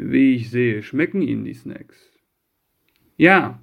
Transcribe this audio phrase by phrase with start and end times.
[0.00, 2.12] Wie ich sehe, schmecken Ihnen die Snacks.
[3.16, 3.60] Ja.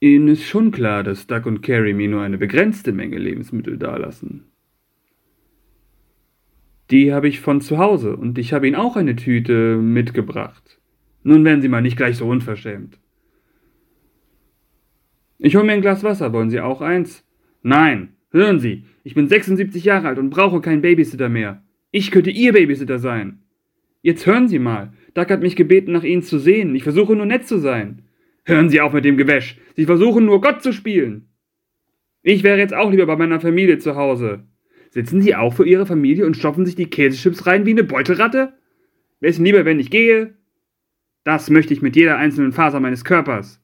[0.00, 4.46] Ihnen ist schon klar, dass Doug und Carrie mir nur eine begrenzte Menge Lebensmittel dalassen.
[6.90, 10.80] Die habe ich von zu Hause und ich habe Ihnen auch eine Tüte mitgebracht.
[11.22, 12.98] Nun werden Sie mal nicht gleich so unverschämt.
[15.36, 16.32] Ich hole mir ein Glas Wasser.
[16.32, 17.28] Wollen Sie auch eins?
[17.62, 18.16] Nein.
[18.30, 21.62] Hören Sie, ich bin 76 Jahre alt und brauche keinen Babysitter mehr.
[21.90, 23.40] Ich könnte Ihr Babysitter sein.
[24.02, 24.92] Jetzt hören Sie mal.
[25.14, 26.74] Doug hat mich gebeten, nach Ihnen zu sehen.
[26.74, 28.02] Ich versuche nur nett zu sein.
[28.44, 29.58] Hören Sie auf mit dem Gewäsch.
[29.76, 31.28] Sie versuchen nur Gott zu spielen.
[32.22, 34.44] Ich wäre jetzt auch lieber bei meiner Familie zu Hause.
[34.90, 38.54] Sitzen Sie auch für Ihre Familie und stopfen sich die Käsechips rein wie eine Beutelratte?
[39.20, 40.34] Wäre es lieber, wenn ich gehe?
[41.24, 43.62] Das möchte ich mit jeder einzelnen Faser meines Körpers.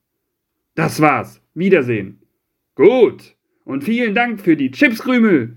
[0.74, 1.42] Das war's.
[1.54, 2.22] Wiedersehen.
[2.74, 3.34] Gut.
[3.64, 5.56] Und vielen Dank für die Chipskrümel.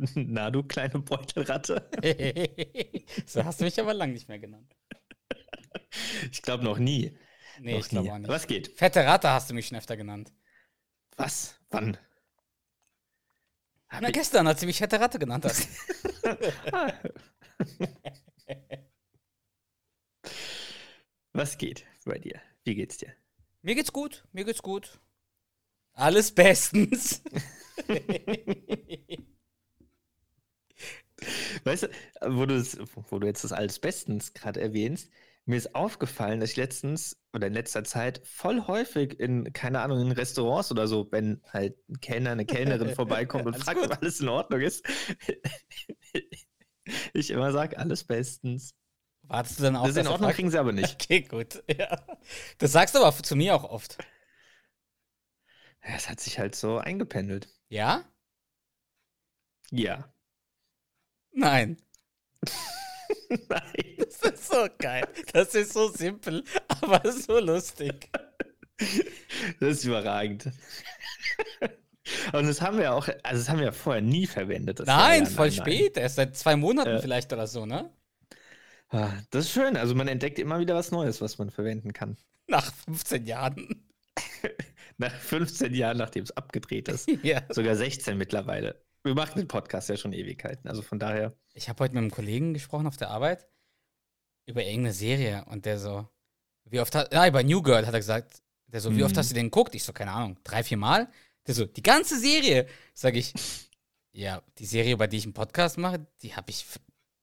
[0.14, 1.90] Na, du kleine Beutelratte.
[3.26, 4.74] so hast du mich aber lang nicht mehr genannt.
[6.30, 7.16] Ich glaube noch nie.
[7.60, 8.28] Nee, noch ich glaube auch nicht.
[8.28, 8.68] Was geht?
[8.78, 10.32] Fette Ratte hast du mich schon öfter genannt.
[11.16, 11.60] Was?
[11.70, 11.98] Wann?
[14.00, 15.68] Na, gestern, als du mich fette Ratte genannt hast.
[21.32, 22.40] Was geht bei dir?
[22.64, 23.14] Wie geht's dir?
[23.62, 25.00] mir geht's gut, mir geht's gut.
[25.92, 27.22] Alles bestens.
[31.64, 31.88] Weißt du,
[32.26, 32.78] wo du, es-
[33.10, 35.10] wo du jetzt das alles bestens gerade erwähnst,
[35.46, 40.00] mir ist aufgefallen, dass ich letztens oder in letzter Zeit voll häufig in, keine Ahnung,
[40.00, 44.20] in Restaurants oder so, wenn halt ein Kellner, eine Kellnerin vorbeikommt und fragt, ob alles
[44.20, 44.84] in Ordnung ist,
[47.14, 48.74] ich immer sage, alles bestens.
[49.22, 49.86] Wartest du dann auch?
[49.86, 50.92] Das ist in Ordnung, kriegen sie aber nicht.
[51.02, 51.62] Okay, gut.
[51.76, 52.04] Ja.
[52.58, 53.98] Das sagst du aber zu mir auch oft.
[55.84, 57.48] Ja, Es hat sich halt so eingependelt.
[57.68, 58.04] Ja?
[59.70, 60.12] Ja.
[61.32, 61.76] Nein.
[63.48, 63.96] Nein.
[63.98, 65.06] Das ist so geil.
[65.32, 68.08] Das ist so simpel, aber so lustig.
[69.60, 70.48] Das ist überragend.
[72.32, 74.80] Und das haben wir auch, also das haben wir ja vorher nie verwendet.
[74.86, 75.66] Nein, voll nein, nein.
[75.66, 75.96] spät.
[75.96, 77.00] Erst seit zwei Monaten Äh.
[77.02, 77.90] vielleicht oder so, ne?
[78.88, 79.76] Ah, Das ist schön.
[79.76, 82.16] Also man entdeckt immer wieder was Neues, was man verwenden kann.
[82.48, 83.88] Nach 15 Jahren.
[84.98, 87.08] Nach 15 Jahren, nachdem es abgedreht ist.
[87.22, 87.42] ja.
[87.50, 88.82] Sogar 16 mittlerweile.
[89.02, 90.68] Wir machen den Podcast ja schon Ewigkeiten.
[90.68, 91.34] Also von daher.
[91.54, 93.46] Ich habe heute mit einem Kollegen gesprochen auf der Arbeit
[94.46, 96.08] über irgendeine Serie und der so,
[96.64, 99.18] wie oft hat, ja, über New Girl hat er gesagt, der so, wie oft Mhm.
[99.18, 99.74] hast du den geguckt?
[99.74, 101.10] Ich so, keine Ahnung, drei, vier Mal?
[101.46, 102.66] Der so, die ganze Serie.
[102.94, 103.32] Sag ich,
[104.12, 106.66] ja, die Serie, über die ich einen Podcast mache, die habe ich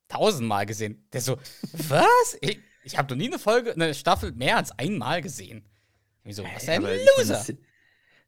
[0.08, 1.06] tausendmal gesehen.
[1.12, 1.38] Der so,
[1.72, 2.36] was?
[2.40, 5.64] Ich, ich habe noch nie eine Folge, eine Staffel mehr als einmal gesehen.
[6.24, 7.34] Ich so, was Hey, ein Loser.
[7.34, 7.52] das-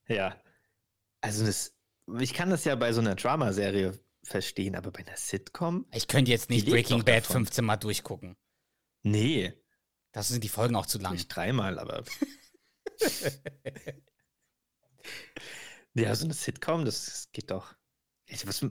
[0.08, 0.36] Ja.
[1.20, 1.74] Also das,
[2.18, 5.86] ich kann das ja bei so einer Dramaserie verstehen, aber bei einer Sitcom?
[5.92, 7.46] Ich könnte jetzt nicht Breaking Bad davon.
[7.46, 8.36] 15 Mal durchgucken.
[9.02, 9.52] Nee,
[10.12, 11.12] Das sind die Folgen auch zu lang.
[11.12, 12.04] nicht dreimal, aber.
[15.94, 17.74] ja, so eine Sitcom, das geht doch.
[18.44, 18.64] Was,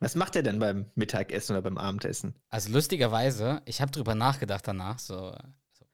[0.00, 2.34] was macht er denn beim Mittagessen oder beim Abendessen?
[2.48, 5.36] Also lustigerweise, ich habe drüber nachgedacht danach, so,
[5.72, 5.84] so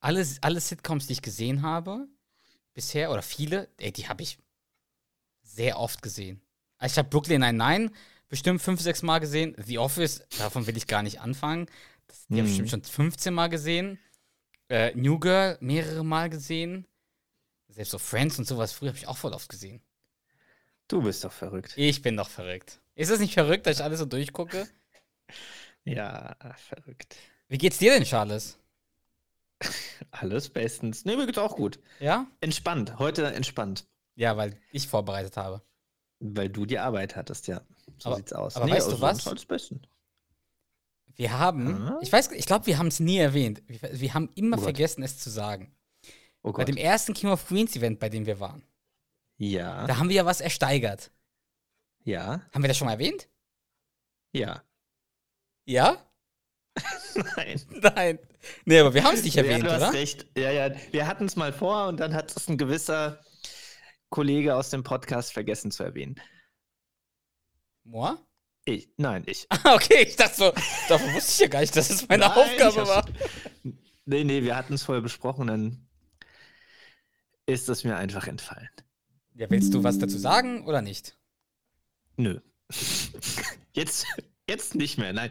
[0.00, 2.08] alle, alle Sitcoms, die ich gesehen habe,
[2.72, 4.38] bisher, oder viele, ey, die habe ich
[5.56, 6.40] sehr oft gesehen.
[6.78, 7.90] Also ich habe Brooklyn Nine-Nine
[8.28, 9.56] bestimmt fünf, sechs Mal gesehen.
[9.64, 11.66] The Office, davon will ich gar nicht anfangen.
[12.06, 12.62] Das, die habe ich Mhm.
[12.62, 13.98] bestimmt schon 15 Mal gesehen.
[14.68, 16.86] Äh, New Girl mehrere Mal gesehen.
[17.68, 19.80] Selbst so Friends und sowas früher habe ich auch voll oft gesehen.
[20.88, 21.72] Du bist doch verrückt.
[21.76, 22.80] Ich bin doch verrückt.
[22.94, 24.68] Ist es nicht verrückt, dass ich alles so durchgucke?
[25.84, 27.14] Ja, verrückt.
[27.48, 28.58] Wie geht's dir denn, Charles?
[30.10, 31.04] Alles bestens.
[31.04, 31.78] Nee, mir geht's auch gut.
[32.00, 32.26] Ja?
[32.40, 32.98] Entspannt.
[32.98, 33.86] Heute entspannt.
[34.16, 35.62] Ja, weil ich vorbereitet habe.
[36.18, 37.60] Weil du die Arbeit hattest, ja.
[37.98, 38.56] So Aber- sieht's aus.
[38.56, 39.74] aber weißt du also was?
[41.14, 41.98] Wir haben, Ah.
[42.02, 43.62] ich weiß, ich glaube, wir haben es nie erwähnt.
[43.66, 45.74] Wir, wir haben immer Oh vergessen, es zu sagen.
[46.42, 48.62] Oh Bei dem ersten King of Queens Event, bei dem wir waren,
[49.38, 49.86] Ja.
[49.86, 51.10] da haben wir ja was ersteigert.
[52.04, 52.40] Ja.
[52.52, 53.28] Haben wir das schon mal erwähnt?
[54.32, 54.62] Ja.
[55.64, 55.96] Ja?
[57.36, 57.60] Nein.
[57.70, 58.18] Nein.
[58.64, 59.92] Nee, aber wir haben es nicht ja, erwähnt, du hast oder?
[59.94, 60.26] recht.
[60.36, 60.74] Ja, ja.
[60.92, 63.18] Wir hatten es mal vor und dann hat es ein gewisser
[64.10, 66.20] Kollege aus dem Podcast vergessen zu erwähnen.
[67.84, 68.16] Moi?
[68.64, 69.46] Ich, nein, ich.
[69.64, 70.52] okay, ich dachte so,
[70.88, 73.06] davon wusste ich ja gar nicht, dass es meine Nein, Aufgabe war.
[74.08, 75.88] Nee, nee, wir hatten es vorher besprochen, dann
[77.44, 78.70] ist es mir einfach entfallen.
[79.34, 81.18] Ja, willst du was dazu sagen oder nicht?
[82.16, 82.40] Nö.
[83.74, 84.06] Jetzt,
[84.48, 85.28] jetzt nicht mehr, nein.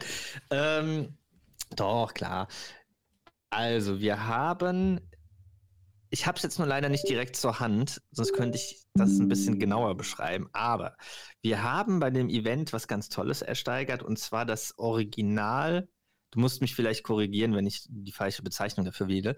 [0.50, 1.18] Ähm,
[1.74, 2.46] doch, klar.
[3.50, 5.00] Also, wir haben.
[6.10, 9.28] Ich habe es jetzt nur leider nicht direkt zur Hand, sonst könnte ich das ein
[9.28, 10.48] bisschen genauer beschreiben.
[10.52, 10.96] Aber
[11.42, 15.88] wir haben bei dem Event was ganz Tolles ersteigert und zwar das Original.
[16.30, 19.36] Du musst mich vielleicht korrigieren, wenn ich die falsche Bezeichnung dafür wähle.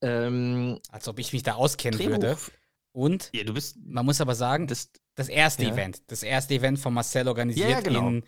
[0.00, 2.18] Ähm, Als ob ich mich da auskennen würde.
[2.18, 2.50] Drehbuch.
[2.92, 5.72] Und Ja, du bist man muss aber sagen, das, das erste Ja.
[5.72, 8.08] Event, das erste Event von Marcel organisiert Ja, genau.
[8.08, 8.24] in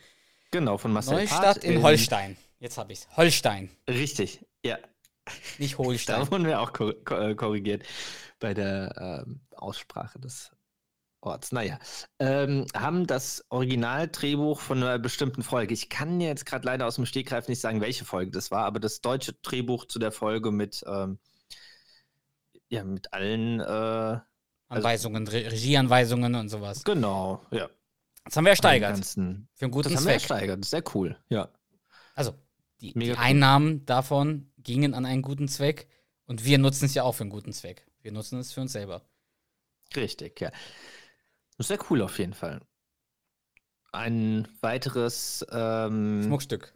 [0.50, 2.36] genau von Marcel Neustadt Part in Holstein.
[2.60, 3.08] Jetzt habe ich's.
[3.16, 4.78] Holstein, Richtig, ja.
[5.58, 6.30] Nicht Da Holstein.
[6.30, 7.84] wurden wir auch kor ko- äh, korrigiert
[8.40, 10.50] bei der ähm, Aussprache des
[11.20, 11.52] Orts.
[11.52, 11.78] Naja,
[12.18, 15.72] ähm, haben das Originaldrehbuch von einer bestimmten Folge.
[15.74, 18.64] Ich kann dir jetzt gerade leider aus dem Stegreif nicht sagen, welche Folge das war,
[18.64, 21.20] aber das deutsche Drehbuch zu der Folge mit, ähm,
[22.68, 24.18] ja, mit allen, äh,
[24.68, 26.82] Anweisungen, Re Regieanweisungen und sowas.
[26.82, 27.68] genau, ja.
[28.24, 28.94] Das haben wir ersteigert.
[28.94, 30.30] Ganzen, Für einen guten das haben wir Zweck.
[30.30, 31.48] ersteigert, das ist sehr cool, ja.
[32.14, 32.34] Also,
[32.80, 33.16] die, die cool.
[33.18, 35.88] Einnahmen davon gingen an einen guten Zweck
[36.26, 37.86] und wir nutzen es ja auch für einen guten Zweck.
[38.00, 39.02] Wir nutzen es für uns selber.
[39.94, 40.50] Richtig, ja.
[41.58, 42.60] Das sehr cool auf jeden Fall.
[43.92, 46.74] Ein weiteres ähm, Schmuckstück.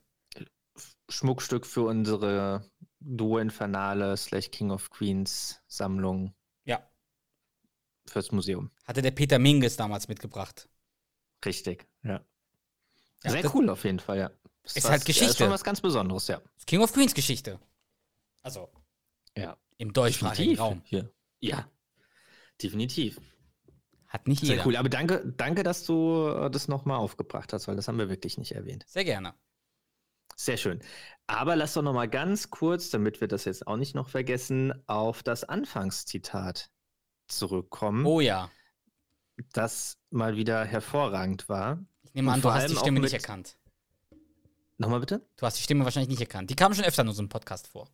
[1.08, 2.68] Schmuckstück für unsere
[3.00, 6.34] Duo Infernale slash King of Queens Sammlung
[6.64, 6.86] Ja.
[8.06, 8.70] fürs Museum.
[8.84, 10.68] Hatte der Peter Minges damals mitgebracht.
[11.44, 12.20] Richtig, ja.
[13.24, 14.30] Ja, Sehr das- cool auf jeden Fall, ja.
[14.62, 15.30] Das Ist halt Geschichte.
[15.30, 16.42] Ist schon was ganz Besonderes, ja.
[16.66, 17.60] King of Queens Geschichte.
[18.46, 18.70] Also,
[19.36, 19.56] Ja.
[19.78, 20.80] im deutschsprachigen Raum.
[20.84, 21.12] Hier.
[21.40, 21.68] Ja.
[22.62, 23.20] Definitiv.
[24.06, 24.66] Hat nicht Sehr jeder.
[24.66, 24.76] cool.
[24.76, 28.38] Aber danke, danke, dass du äh, das nochmal aufgebracht hast, weil das haben wir wirklich
[28.38, 28.84] nicht erwähnt.
[28.86, 29.34] Sehr gerne.
[30.36, 30.78] Sehr schön.
[31.26, 34.72] Aber lass doch noch mal ganz kurz, damit wir das jetzt auch nicht noch vergessen,
[34.86, 36.70] auf das Anfangszitat
[37.26, 38.48] zurückkommen, Oh ja.
[39.54, 41.84] das mal wieder hervorragend war.
[42.04, 43.58] Ich nehme an, du hast die Stimme nicht erkannt.
[44.78, 45.28] Nochmal bitte?
[45.36, 46.48] Du hast die Stimme wahrscheinlich nicht erkannt.
[46.50, 47.90] Die kam schon öfter in unserem Podcast vor.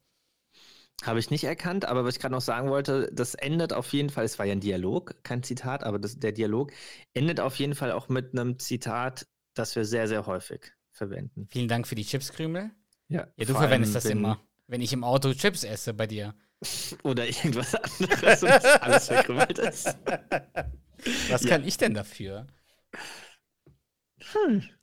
[1.05, 4.09] Habe ich nicht erkannt, aber was ich gerade noch sagen wollte, das endet auf jeden
[4.11, 6.71] Fall, es war ja ein Dialog, kein Zitat, aber das, der Dialog
[7.13, 11.49] endet auf jeden Fall auch mit einem Zitat, das wir sehr, sehr häufig verwenden.
[11.51, 12.71] Vielen Dank für die Chipskrümel.
[13.09, 14.41] Ja, Ja, du verwendest das wenn- immer.
[14.69, 16.35] Wenn ich im Auto Chips esse bei dir.
[17.03, 18.51] Oder irgendwas anderes und
[18.83, 19.87] alles verkrümmelt ist.
[21.29, 21.49] Was Ja.
[21.51, 22.47] kann ich denn dafür?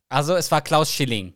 [0.08, 1.34] Also, es war Klaus Schilling.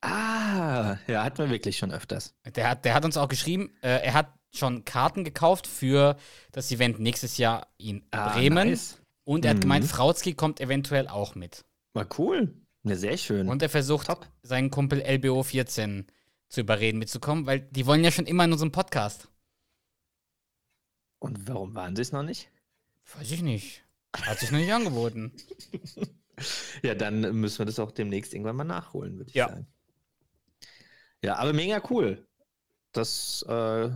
[0.00, 0.33] Ah,
[1.06, 2.34] ja, hatten wir wirklich schon öfters.
[2.44, 6.16] Der hat, der hat uns auch geschrieben, äh, er hat schon Karten gekauft für
[6.52, 8.68] das Event nächstes Jahr in Ah, Bremen.
[8.68, 9.00] nice.
[9.24, 9.62] Und er hat Mhm.
[9.62, 11.64] gemeint, Frauzki kommt eventuell auch mit.
[11.94, 12.54] War cool.
[12.84, 13.48] Ja, sehr schön.
[13.48, 14.28] Und er versucht, Top.
[14.42, 16.06] seinen Kumpel LBO 14
[16.50, 19.28] zu überreden, mitzukommen, weil die wollen ja schon immer in unserem Podcast.
[21.18, 22.50] Und warum waren sie es noch nicht?
[23.16, 23.82] Weiß ich nicht.
[24.14, 25.32] Hat sich noch nicht angeboten.
[26.82, 29.50] Ja, dann müssen wir das auch demnächst irgendwann mal nachholen, würde ich Ja.
[29.50, 29.68] sagen.
[31.24, 32.26] Ja, aber mega cool.
[32.92, 33.88] Das äh,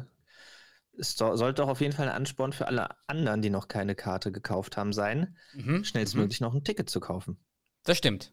[0.92, 4.32] ist, sollte doch auf jeden Fall ein Ansporn für alle anderen, die noch keine Karte
[4.32, 5.84] gekauft haben, sein, Mhm.
[5.84, 7.38] schnellstmöglich noch ein Ticket zu kaufen.
[7.84, 8.32] Das stimmt.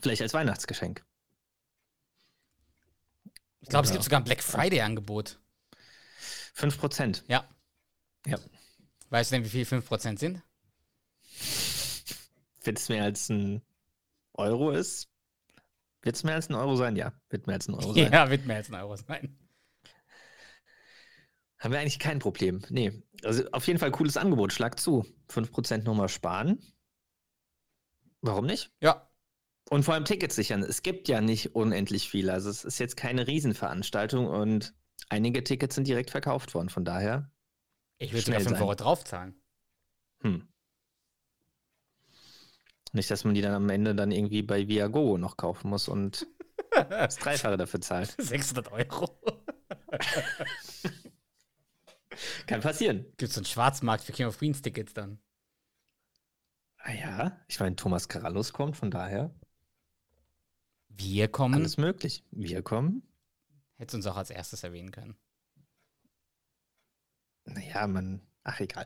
[0.00, 1.04] Vielleicht als Weihnachtsgeschenk.
[3.60, 5.38] Ich glaube, es gibt sogar ein Black Friday-Angebot.
[6.54, 7.22] 5%.
[7.28, 7.48] Ja.
[8.26, 8.38] Ja.
[9.10, 10.42] Weißt du denn, wie viel 5% sind?
[12.64, 13.62] Wenn es mehr als ein
[14.32, 15.11] Euro ist,
[16.02, 16.96] wird es mehr als ein Euro sein?
[16.96, 18.12] Ja, wird mehr als ein Euro sein.
[18.12, 19.38] Ja, wird mehr als ein Euro sein.
[21.58, 22.62] Haben wir eigentlich kein Problem.
[22.70, 23.02] Nee.
[23.22, 24.52] Also auf jeden Fall cooles Angebot.
[24.52, 25.06] Schlag zu.
[25.30, 26.60] 5% nochmal sparen.
[28.20, 28.72] Warum nicht?
[28.80, 29.08] Ja,
[29.70, 30.62] Und vor allem Tickets sichern.
[30.62, 32.32] Es gibt ja nicht unendlich viele.
[32.32, 34.74] Also es ist jetzt keine Riesenveranstaltung und
[35.08, 36.68] einige Tickets sind direkt verkauft worden.
[36.68, 37.30] Von daher,
[37.98, 38.62] ich würde sogar 5 sein.
[38.62, 39.40] Euro draufzahlen.
[40.22, 40.48] hm.
[42.92, 46.26] Nicht, dass man die dann am Ende dann irgendwie bei Viago noch kaufen muss und
[46.70, 48.14] das Dreifache dafür zahlt.
[48.18, 49.18] 600 Euro.
[52.46, 53.04] Kann passieren.
[53.16, 55.18] Gibt es einen Schwarzmarkt für King of Queens Tickets dann?
[56.78, 59.34] Ah ja, ich meine, Thomas Carallus kommt, von daher
[60.88, 61.54] Wir kommen.
[61.54, 62.24] alles möglich.
[62.30, 63.02] Wir kommen.
[63.76, 65.16] Hättest du uns auch als erstes erwähnen können.
[67.44, 68.20] Naja, man.
[68.44, 68.84] Ach, egal.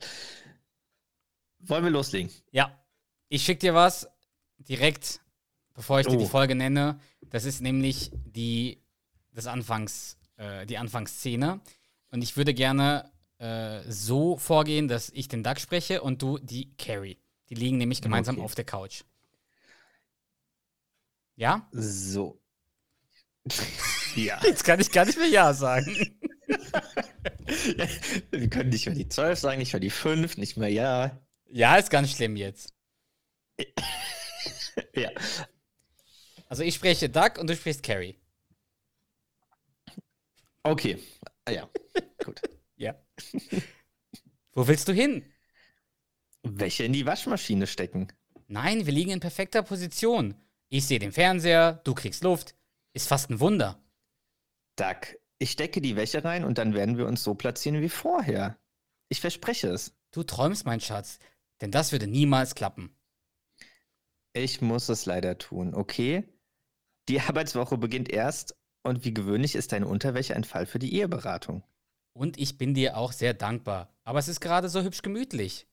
[1.59, 2.31] Wollen wir loslegen?
[2.51, 2.79] Ja,
[3.29, 4.09] ich schicke dir was
[4.59, 5.21] direkt,
[5.75, 6.29] bevor ich dir die Oh.
[6.29, 6.99] Folge nenne.
[7.31, 8.81] Das ist nämlich die,
[9.33, 11.61] das Anfangs, äh, die Anfangsszene.
[12.11, 16.75] Und ich würde gerne äh, so vorgehen, dass ich den Doug spreche und du die
[16.77, 17.19] Carrie.
[17.51, 18.45] Die liegen nämlich gemeinsam Okay.
[18.45, 19.03] auf der Couch.
[21.37, 21.69] Ja?
[21.73, 22.41] So.
[24.17, 24.41] ja.
[24.43, 26.17] Jetzt kann ich gar nicht mehr Ja sagen.
[28.31, 31.21] Wir können nicht mehr die 12 sagen, nicht mehr die 5, nicht mehr ja.
[31.49, 32.73] Ja, ist ganz schlimm jetzt.
[34.95, 35.11] Ja.
[36.49, 38.17] Also ich spreche Duck und du sprichst Carrie.
[40.63, 40.99] Okay.
[41.45, 41.71] Ah, ja.
[42.25, 42.41] Gut.
[42.79, 42.95] Ja.
[44.53, 45.25] Wo willst du hin?
[46.43, 48.09] Welche in die Waschmaschine stecken?
[48.49, 50.35] Nein, wir liegen in perfekter Position.
[50.69, 52.55] Ich sehe den Fernseher, du kriegst Luft.
[52.93, 53.83] Ist fast ein Wunder.
[54.77, 58.59] Duck, ich stecke die Wäsche rein und dann werden wir uns so platzieren wie vorher.
[59.09, 59.95] Ich verspreche es.
[60.11, 61.19] Du träumst, mein Schatz,
[61.61, 62.96] denn das würde niemals klappen.
[64.37, 66.23] Ich muss es leider tun, okay?
[67.09, 71.63] Die Arbeitswoche beginnt erst und wie gewöhnlich ist deine Unterwäsche ein Fall für die Eheberatung.
[72.13, 73.89] Und ich bin dir auch sehr dankbar.
[74.05, 75.67] Aber es ist gerade so hübsch gemütlich.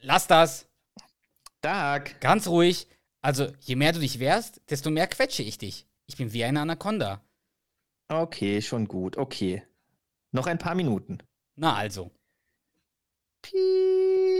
[0.00, 0.68] Lass das.
[1.60, 2.88] Duck, Ganz ruhig.
[3.20, 5.86] Also, je mehr du dich wehrst, desto mehr quetsche ich dich.
[6.06, 7.24] Ich bin wie eine Anaconda.
[8.08, 9.62] okay, schon gut, okay.
[10.32, 11.18] Noch ein paar Minuten.
[11.54, 12.10] Na also.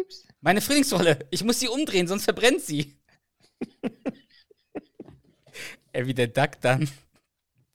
[0.02, 0.26] Pieps.
[0.40, 1.26] Meine Frühlingsrolle.
[1.30, 2.96] Ich muss sie umdrehen, sonst verbrennt sie.
[5.92, 6.88] Ey, wie der Duck dann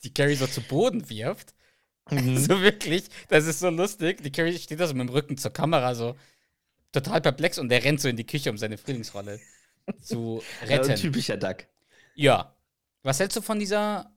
[0.03, 1.53] die Carrie so zu Boden wirft.
[2.09, 2.37] Mhm.
[2.37, 4.21] So wirklich, das ist so lustig.
[4.23, 6.15] Die Carrie steht da so mit dem Rücken zur Kamera, so
[6.91, 9.39] total perplex und der rennt so in die Küche, um seine Frühlingsrolle
[10.01, 10.95] zu Ja, retten.
[10.95, 11.65] typischer Duck.
[12.15, 12.55] Ja.
[13.03, 14.13] Was hältst du von dieser.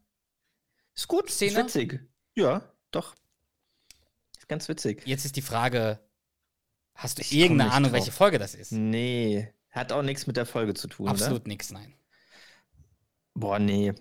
[0.94, 1.52] Ist gut, Szene?
[1.52, 2.00] ist witzig.
[2.34, 3.14] Ja, doch.
[4.36, 5.02] Ist ganz witzig.
[5.06, 6.00] Jetzt ist die Frage:
[6.94, 8.00] Hast du Ich irgendeine Ahnung, drauf.
[8.00, 8.72] welche Folge das ist?
[8.72, 11.12] Nee, hat auch nichts mit der Folge zu tun, oder?
[11.12, 11.94] Absolut nichts, nein.
[13.34, 13.92] Boah, nee.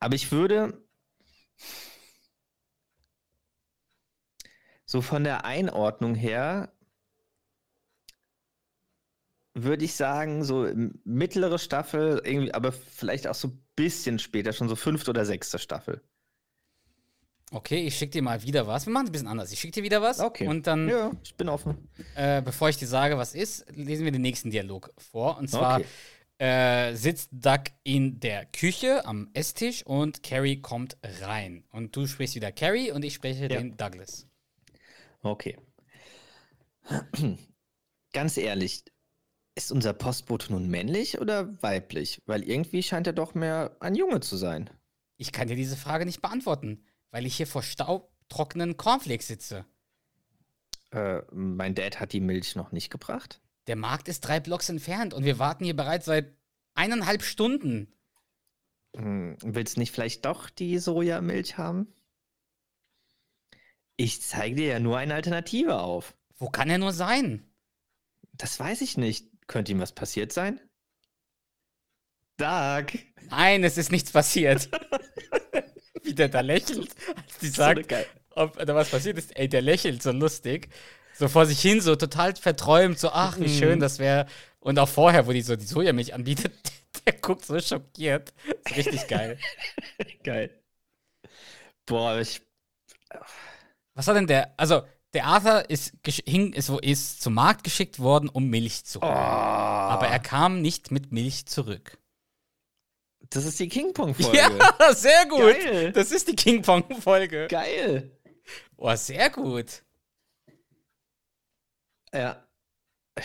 [0.00, 0.82] Aber ich würde
[4.86, 6.72] so von der Einordnung her
[9.54, 10.70] würde ich sagen, so
[11.04, 15.58] mittlere Staffel, irgendwie, aber vielleicht auch so ein bisschen später, schon so fünfte oder sechste
[15.58, 16.02] Staffel.
[17.54, 18.86] Okay, ich schicke dir mal wieder was.
[18.86, 19.52] Wir machen es ein bisschen anders.
[19.52, 20.20] Ich schicke dir wieder was.
[20.20, 20.46] Okay.
[20.48, 21.88] Und dann, Ja, ich bin offen.
[22.14, 25.36] äh, bevor ich dir sage, was ist, lesen wir den nächsten Dialog vor.
[25.36, 25.86] Und zwar Okay.
[26.38, 31.64] äh, sitzt Doug in der Küche am Esstisch und Carrie kommt rein.
[31.70, 33.58] Und du sprichst wieder Carrie und ich spreche Ja.
[33.60, 34.26] den Douglas.
[35.22, 35.58] Okay.
[38.12, 38.84] Ganz ehrlich,
[39.54, 42.22] ist unser Postbote nun männlich oder weiblich?
[42.26, 44.70] Weil irgendwie scheint er doch mehr ein Junge zu sein.
[45.18, 49.64] Ich kann dir diese Frage nicht beantworten, weil ich hier vor staubtrockenen Cornflakes sitze.
[50.90, 53.40] Äh, mein Dad hat die Milch noch nicht gebracht.
[53.68, 56.34] Der Markt ist drei Blocks entfernt und wir warten hier bereits seit
[56.74, 57.94] eineinhalb Stunden.
[58.96, 61.94] Hm, willst nicht vielleicht doch die Sojamilch haben?
[63.96, 66.16] Ich zeige dir ja nur eine Alternative auf.
[66.36, 67.46] Wo kann er nur sein?
[68.32, 69.30] Das weiß ich nicht.
[69.46, 70.60] Könnte ihm was passiert sein?
[72.38, 72.98] Doug.
[73.28, 74.70] Nein, es ist nichts passiert.
[76.12, 78.04] Wie der da lächelt, als die So sagt, geil-
[78.34, 79.34] ob da was passiert ist.
[79.34, 80.68] Ey, der lächelt so lustig.
[81.14, 83.58] So vor sich hin, so total verträumt, so, ach, wie Mhm.
[83.58, 84.26] schön das wäre.
[84.60, 86.52] Und auch vorher, wo die so die Sojamilch anbietet,
[87.06, 88.34] der guckt so schockiert.
[88.66, 89.38] Ist richtig geil.
[90.22, 90.50] geil.
[91.86, 92.42] Boah, ich.
[93.94, 94.82] Was hat denn der, also,
[95.14, 95.92] der Arthur ist,
[96.26, 99.14] hing, ist, wo- ist zum Markt geschickt worden, um Milch zu Oh, holen.
[99.16, 101.98] Aber er kam nicht mit Milch zurück.
[103.34, 104.36] Das ist die King Pong-Folge.
[104.36, 105.40] Ja, sehr gut.
[105.40, 105.92] Geil.
[105.92, 107.46] Das ist die King Pong-Folge.
[107.48, 108.10] Geil.
[108.76, 109.82] Oh, sehr gut.
[112.12, 112.46] Ja.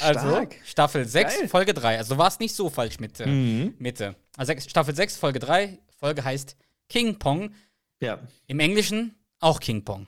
[0.02, 0.56] Also, Stark.
[0.66, 1.48] Staffel 6, Geil.
[1.48, 1.98] Folge 3.
[1.98, 3.76] Also, du warst nicht so falsch mit Mhm.
[3.80, 4.16] Mitte.
[4.36, 5.80] Also, Staffel 6, Folge 3.
[5.98, 6.58] Folge heißt
[6.90, 7.54] King Pong.
[8.00, 8.20] Ja.
[8.48, 10.08] Im Englischen auch King Pong.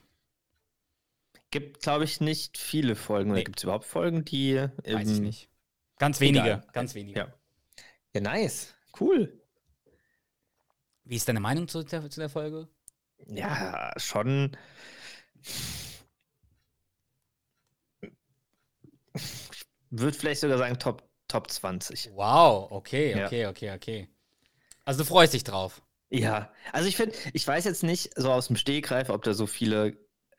[1.52, 3.32] Gibt, glaube ich, nicht viele Folgen.
[3.32, 3.44] Oder Nee.
[3.46, 4.56] gibt es überhaupt Folgen, die.
[4.86, 5.50] Weiß ich nicht.
[5.98, 6.46] Ganz wenige.
[6.46, 6.68] egal.
[6.74, 7.20] Ganz wenige.
[7.20, 7.34] Ja.
[8.14, 8.74] Ja, nice.
[9.00, 9.42] Cool.
[11.10, 12.70] Wie ist deine Meinung zu der, zu der Folge?
[13.28, 14.56] Ja, schon.
[19.14, 22.12] Ich würde vielleicht sogar sagen Top, Top 20.
[22.16, 23.26] Wow, okay, Ja.
[23.26, 24.08] okay, okay, okay.
[24.86, 25.82] Also, du freust dich drauf.
[26.12, 29.46] Ja, also ich finde, ich weiß jetzt nicht so aus dem Stegreif, ob da so
[29.46, 29.98] viele,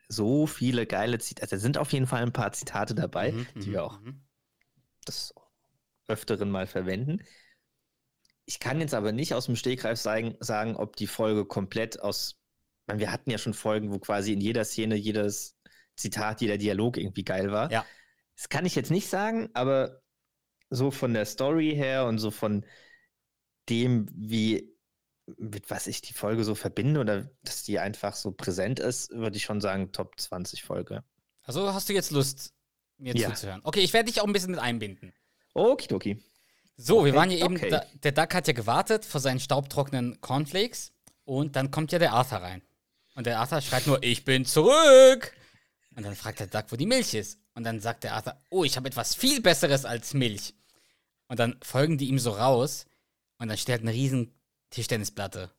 [0.09, 3.47] so viele geile Zitate, also da sind auf jeden Fall ein paar Zitate dabei, Mhm,
[3.63, 4.21] die mhm, wir auch mhm.
[5.07, 5.33] des
[6.07, 7.23] Öfteren mal verwenden.
[8.51, 12.35] Ich kann jetzt aber nicht aus dem Stegreif sagen, sagen, ob die Folge komplett aus,
[12.85, 15.55] meine, wir hatten ja schon Folgen, wo quasi in jeder Szene jedes
[15.95, 17.71] Zitat, jeder Dialog irgendwie geil war.
[17.71, 17.85] Ja.
[18.35, 20.01] Das kann ich jetzt nicht sagen, aber
[20.69, 22.65] so von der Story her und so von
[23.69, 24.75] dem, wie
[25.37, 29.37] mit was ich die Folge so verbinde oder dass die einfach so präsent ist, würde
[29.37, 31.05] ich schon sagen Top 20 Folge.
[31.43, 32.53] Also, hast du jetzt Lust,
[32.97, 33.29] mir Ja.
[33.29, 33.61] zuzuhören?
[33.63, 35.13] Okay, ich werde dich auch ein bisschen mit einbinden.
[35.53, 36.21] Okidoki.
[36.83, 37.69] So, wir waren hier eben, okay.
[37.69, 40.91] da, der Duck hat ja gewartet vor seinen staubtrockenen Cornflakes
[41.25, 42.61] und dann kommt ja der Arthur rein.
[43.13, 45.33] Und der Arthur schreit nur, ich bin zurück.
[45.95, 47.39] Und dann fragt der Duck, wo die Milch ist.
[47.53, 50.55] Und dann sagt der Arthur, oh, ich habe etwas viel Besseres als Milch.
[51.27, 52.85] Und dann folgen die ihm so raus
[53.37, 54.33] und dann steht halt eine riesen
[54.71, 55.51] Tischtennisplatte.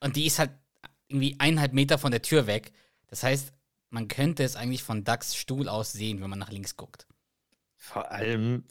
[0.00, 0.52] Und die ist halt
[1.08, 2.72] irgendwie eineinhalb Meter von der Tür weg.
[3.08, 3.52] Das heißt,
[3.90, 7.06] man könnte es eigentlich von Ducks Stuhl aus sehen, wenn man nach links guckt.
[7.76, 8.64] Vor allem,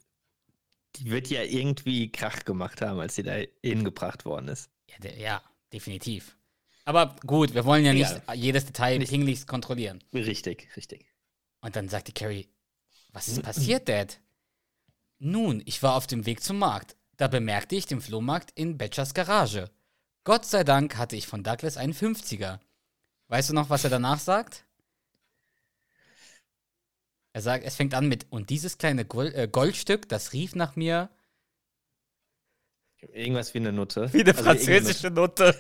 [0.98, 4.70] die wird ja irgendwie Krach gemacht haben, als sie da hingebracht worden ist.
[4.90, 6.38] Ja, der, ja, definitiv.
[6.86, 8.36] Aber gut, wir wollen ja nicht Egal.
[8.36, 10.04] jedes Detail pinglichst kontrollieren.
[10.14, 11.06] Richtig, richtig.
[11.62, 12.48] Und dann sagte Carrie,
[13.12, 14.20] was ist passiert, Dad?
[15.18, 16.96] Nun, ich war auf dem Weg zum Markt.
[17.18, 19.72] Da bemerkte ich den Flohmarkt in Betchers Garage.
[20.26, 22.60] Gott sei Dank hatte ich von Douglas einen 50er.
[23.30, 24.65] Weißt du noch, was er danach sagt?
[27.36, 31.10] Er sagt, es fängt an mit, und dieses kleine äh, Goldstück, das rief nach mir
[33.12, 34.08] Irgendwas wie eine Nutte.
[34.14, 35.54] Wie eine Also französische Nutte.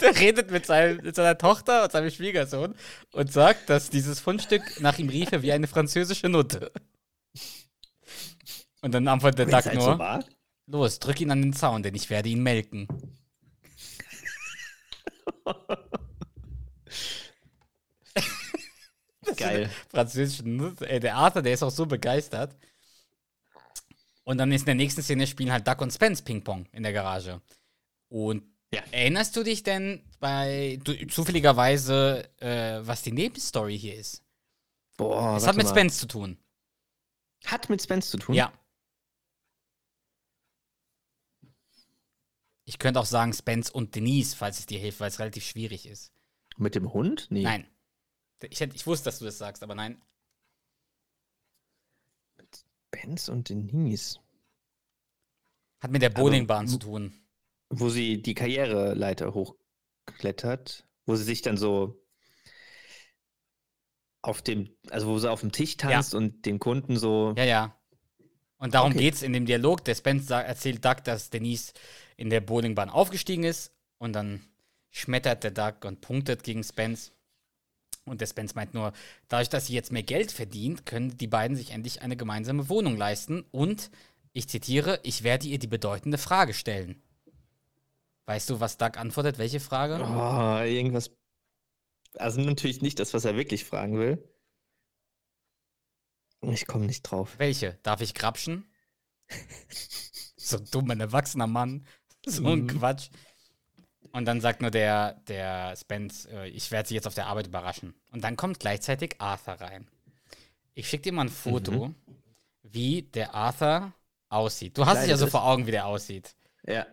[0.00, 2.74] Der redet mit, seinem, mit seiner Tochter und seinem Schwiegersohn
[3.12, 6.72] und sagt, dass dieses Fundstück nach ihm riefe wie eine französische Nutte.
[8.82, 10.26] Und dann antwortet der Duck nur: so.
[10.66, 12.88] Los, drück ihn an den Zaun, denn ich werde ihn melken.
[19.36, 19.70] Geil.
[19.90, 20.76] französischen.
[20.82, 22.56] Ey, der Arthur, der ist auch so begeistert.
[24.24, 26.92] Und dann ist in der nächsten Szene spielen halt Duck und Spence Ping-Pong in der
[26.92, 27.40] Garage.
[28.08, 28.42] Und
[28.72, 28.82] Ja.
[28.90, 34.22] erinnerst du dich denn bei du, zufälligerweise, äh, was die Nebenstory hier ist?
[34.98, 35.70] Boah, Es warte hat mit mal.
[35.70, 36.36] Spence zu tun.
[37.46, 38.34] Hat mit Spence zu tun?
[38.34, 38.52] Ja.
[42.64, 45.86] Ich könnte auch sagen Spence und Denise, falls es dir hilft, weil es relativ schwierig
[45.86, 46.12] ist.
[46.58, 47.28] Mit dem Hund?
[47.30, 47.42] Nee.
[47.42, 47.66] Nein.
[48.42, 50.00] Ich, hätte, ich wusste, dass du das sagst, aber nein.
[52.94, 54.20] Spence und Denise.
[55.80, 57.12] Hat mit der Bowlingbahn zu tun.
[57.70, 62.02] Wo sie die Karriereleiter hochklettert, wo sie sich dann so
[64.22, 67.34] auf dem, also wo sie auf dem Tisch tanzt und den Kunden so.
[67.36, 67.74] Ja, ja.
[68.56, 69.00] Und darum Okay.
[69.00, 69.84] geht's in dem Dialog.
[69.84, 71.72] Der Spence erzählt Duck, dass Denise
[72.16, 74.44] in der Bowlingbahn aufgestiegen ist und dann
[74.90, 77.12] schmettert der Duck und punktet gegen Spence.
[78.08, 78.92] Und der Spence meint nur,
[79.28, 82.96] dadurch, dass sie jetzt mehr Geld verdient, können die beiden sich endlich eine gemeinsame Wohnung
[82.96, 83.44] leisten.
[83.50, 83.90] Und,
[84.32, 87.02] ich zitiere, ich werde ihr die bedeutende Frage stellen.
[88.26, 89.38] Weißt du, was Duck antwortet?
[89.38, 89.94] Welche Frage?
[90.02, 91.10] Oh, irgendwas.
[92.16, 94.22] Also natürlich nicht das, was er wirklich fragen will.
[96.42, 97.34] Ich komme nicht drauf.
[97.38, 97.78] Welche?
[97.82, 98.64] Darf ich grapschen?
[100.36, 101.86] so dumm, ein erwachsener Mann.
[102.26, 102.66] So ein Mhm.
[102.66, 103.10] Quatsch.
[104.18, 107.46] Und dann sagt nur der, der Spence, äh, ich werde sie jetzt auf der Arbeit
[107.46, 107.94] überraschen.
[108.10, 109.86] Und dann kommt gleichzeitig Arthur rein.
[110.74, 111.94] Ich schicke dir mal ein Foto,
[112.64, 113.92] wie der Arthur
[114.28, 114.76] aussieht.
[114.76, 116.34] Du hast es ja so vor Augen, wie der aussieht.
[116.66, 116.84] Ja.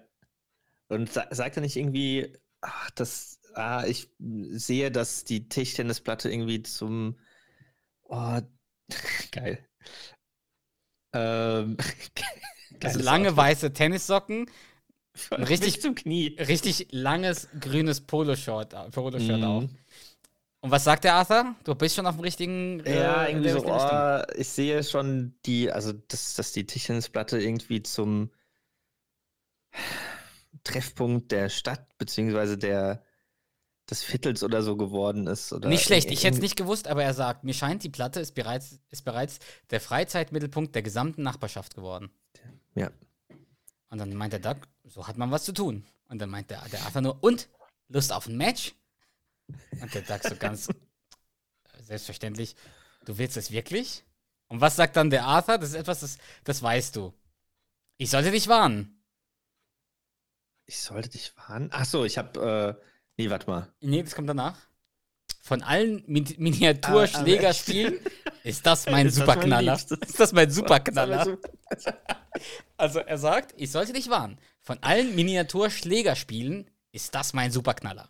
[0.87, 6.61] Und sa sagt er nicht irgendwie, ach, das, ah, ich sehe, dass die Tischtennisplatte irgendwie
[6.61, 7.17] zum,
[8.03, 8.39] oh,
[9.31, 9.67] geil.
[11.11, 11.75] Ähm,
[12.83, 13.37] Also lange Outfit.
[13.37, 14.49] weiße Tennissocken,
[15.15, 16.35] Von richtig- bis zum Knie.
[16.39, 19.43] richtig langes grünes Poloshirt, äh, Poloshirt Mhm.
[19.45, 19.63] auch.
[20.61, 21.55] Und was sagt der Arthur?
[21.63, 22.79] Du bist schon auf dem richtigen.
[22.85, 27.83] äh, Ja, irgendwie so, oh, ich sehe schon die, also dass, dass die Tischtennisplatte irgendwie
[27.83, 28.31] zum
[30.63, 33.03] Treffpunkt der Stadt, beziehungsweise der
[33.89, 35.53] des Viertels oder so geworden ist.
[35.53, 38.19] Oder Nicht schlecht, ich hätte es nicht gewusst, aber er sagt, mir scheint, die Platte
[38.19, 39.37] ist bereits, ist bereits
[39.69, 42.09] der Freizeitmittelpunkt der gesamten Nachbarschaft geworden.
[42.73, 42.89] Ja.
[43.95, 45.85] Und dann meint der Doug, so hat man was zu tun.
[46.09, 47.47] Und dann meint der, der Arthur nur, und?
[47.87, 48.75] Lust auf ein Match?
[49.79, 50.67] Und der Doug so ganz
[51.79, 52.57] selbstverständlich,
[53.05, 54.03] du willst es wirklich?
[54.49, 55.59] Und was sagt dann der Arthur?
[55.59, 57.13] Das ist etwas, das, das weißt du.
[57.95, 59.01] Ich sollte dich warnen.
[60.65, 61.69] Ich sollte dich warnen.
[61.71, 63.73] Ach so, ich habe, äh, nee, warte mal.
[63.79, 64.59] Nee, das kommt danach.
[65.45, 67.99] Von allen Min Miniaturschlägerspielen
[68.43, 69.73] ist das mein Ist das mein Superknaller.
[69.75, 71.37] Ist das mein Superknaller?
[72.77, 74.39] Also, er sagt, ich sollte dich warnen.
[74.61, 78.09] Von allen Miniaturschlägerspielen ist das mein Superknaller.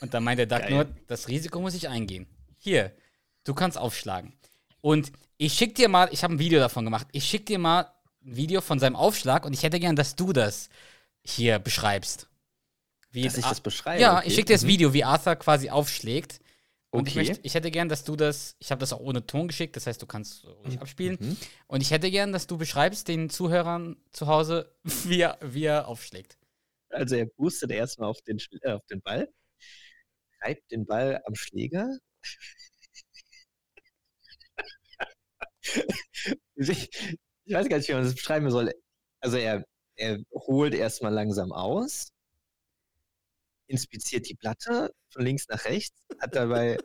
[0.00, 2.26] Und dann meint der Duck nur, das Risiko muss ich eingehen.
[2.58, 2.92] Hier,
[3.44, 4.32] du kannst aufschlagen.
[4.80, 7.82] Und ich schick dir mal, ich habe ein Video davon gemacht, ich schick dir mal
[8.24, 10.70] ein Video von seinem Aufschlag und ich hätte gern, dass du das
[11.22, 12.29] hier beschreibst.
[13.12, 14.00] Wie Dass ich Ar- das beschreibe.
[14.00, 14.28] ja, okay.
[14.28, 14.68] ich schicke dir das Mhm.
[14.68, 16.40] Video, wie Arthur quasi aufschlägt.
[16.92, 17.28] Und ich, Okay.
[17.28, 19.86] möchte, ich hätte gern, dass du das, ich habe das auch ohne Ton geschickt, das
[19.86, 21.18] heißt, du kannst ruhig abspielen.
[21.20, 21.36] Mhm.
[21.68, 25.86] Und ich hätte gern, dass du beschreibst den Zuhörern zu Hause, wie er, wie er
[25.88, 26.36] aufschlägt.
[26.88, 29.32] Also er boostet erstmal auf den, äh, auf den Ball,
[30.42, 31.96] reibt den Ball am Schläger.
[36.56, 36.90] Ich,
[37.44, 38.72] ich weiß gar nicht, wie man das beschreiben soll.
[39.20, 39.64] Also er,
[39.96, 42.12] er holt erstmal langsam aus,
[43.70, 46.78] inspiziert die Platte von links nach rechts, hat dabei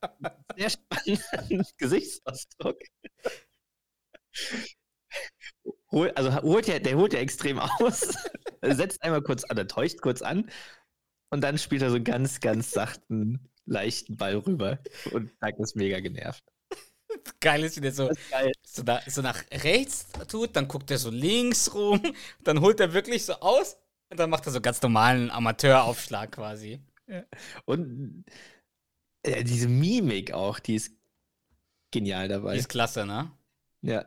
[0.00, 2.78] einen sehr spannenden Gesichtsausdruck.
[5.90, 8.00] Hol, also holt ja, der holt ja extrem aus,
[8.62, 10.50] setzt einmal kurz an, er täuscht kurz an
[11.30, 14.78] und dann spielt er so einen ganz, ganz sachten, leichten Ball rüber
[15.12, 16.44] und Doug ist mega genervt.
[17.40, 18.10] Geil ist, wie der so,
[18.64, 22.00] so, da, so nach rechts tut, dann guckt er so links rum,
[22.42, 23.76] dann holt er wirklich so aus
[24.12, 26.80] und dann macht er so ganz normalen Amateuraufschlag quasi.
[27.06, 27.24] Ja.
[27.64, 28.24] Und
[29.22, 30.92] äh, diese Mimik auch, die ist
[31.90, 32.54] genial dabei.
[32.54, 33.32] Die ist klasse, ne?
[33.82, 34.06] Ja.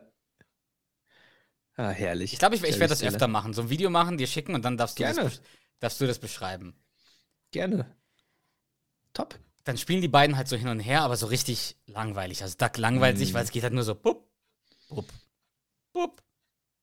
[1.76, 2.32] Ah, herrlich.
[2.32, 3.52] Ich glaube, ich, ich werde das öfter machen.
[3.52, 5.24] So ein Video machen, dir schicken und dann darfst du, Gerne.
[5.24, 5.42] das,
[5.78, 6.74] darfst du das beschreiben.
[7.50, 7.94] Gerne.
[9.12, 9.38] Top.
[9.64, 12.42] Dann spielen die beiden halt so hin und her, aber so richtig langweilig.
[12.42, 13.34] Also Duck langweilt sich, Mm.
[13.34, 14.26] weil es geht halt nur so bupp,
[14.88, 15.12] bupp,
[15.92, 16.22] bupp,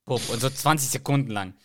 [0.06, 1.56] bupp und so 20 Sekunden lang.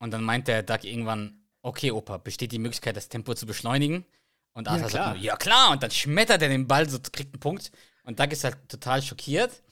[0.00, 4.04] Und dann meint der Duck irgendwann, okay, Opa, besteht die Möglichkeit, das Tempo zu beschleunigen?
[4.52, 5.04] Und Arthur klar.
[5.04, 5.70] sagt nur, ja klar.
[5.70, 7.70] Und dann schmettert er den Ball, so kriegt einen Punkt.
[8.02, 9.62] Und Duck ist halt total schockiert.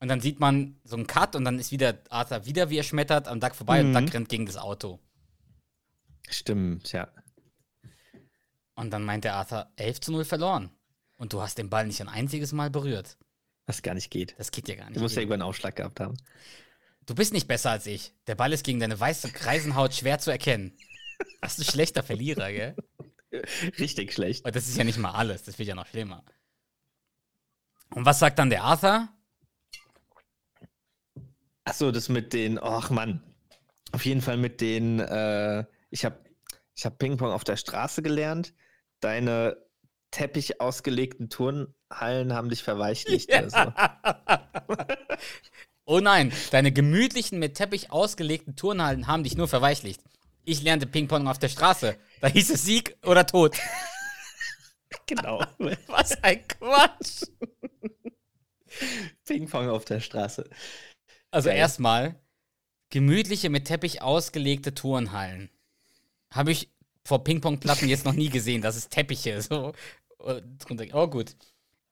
[0.00, 2.82] Und dann sieht man so einen Cut und dann ist wieder Arthur wieder, wie er
[2.82, 4.06] schmettert, am Duck vorbei und Mhm.
[4.06, 4.98] Duck rennt gegen das Auto.
[6.28, 7.08] Stimmt, ja.
[8.74, 10.70] Und dann meint der Arthur, 11 zu 0 verloren.
[11.16, 13.18] Und du hast den Ball nicht ein einziges Mal berührt.
[13.66, 14.34] Was gar nicht geht.
[14.38, 14.96] Das geht ja gar nicht.
[14.96, 16.16] Du musst ja irgendwann einen Ausschlag gehabt haben.
[17.10, 18.14] Du bist nicht besser als ich.
[18.28, 20.78] Der Ball ist gegen deine weiße Kreisenhaut schwer zu erkennen.
[21.40, 22.76] Das ist ein schlechter Verlierer, gell?
[23.80, 24.44] Richtig schlecht.
[24.44, 25.42] Und das ist ja nicht mal alles.
[25.42, 26.24] Das wird ja noch schlimmer.
[27.92, 29.08] Und was sagt dann der Arthur?
[31.64, 33.24] Achso, das mit den, ach Mann.
[33.90, 36.24] Auf jeden Fall mit den, äh, ich habe
[36.76, 38.54] ich hab Ping-Pong auf der Straße gelernt.
[39.00, 39.56] Deine
[40.12, 43.34] Teppich ausgelegten Turnhallen haben dich verweichlicht.
[43.34, 43.58] oder so.
[45.90, 50.00] Oh nein, deine gemütlichen, mit Teppich ausgelegten Turnhallen haben dich nur verweichlicht.
[50.44, 51.96] Ich lernte Ping-Pong auf der Straße.
[52.20, 53.58] Da hieß es Sieg oder Tod.
[55.06, 55.40] Genau.
[55.88, 57.22] Was ein Quatsch.
[59.24, 60.48] Ping-Pong auf der Straße.
[61.32, 62.14] Also erstmal,
[62.90, 65.50] gemütliche, mit Teppich ausgelegte Turnhallen.
[66.32, 66.72] Habe ich
[67.04, 69.72] vor Ping-Pong-Platten jetzt noch nie gesehen, dass es Teppiche so
[70.18, 70.84] drunter.
[70.92, 71.34] Oh gut.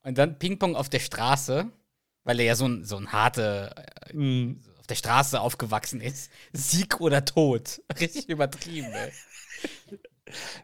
[0.03, 1.73] Und dann Ping-Pong auf der Straße,
[2.29, 3.75] weil er ja so ein, so ein harte,
[4.12, 6.31] äh, auf der Straße aufgewachsen ist.
[6.53, 7.81] Sieg oder Tod.
[7.99, 9.12] Richtig übertrieben, ey.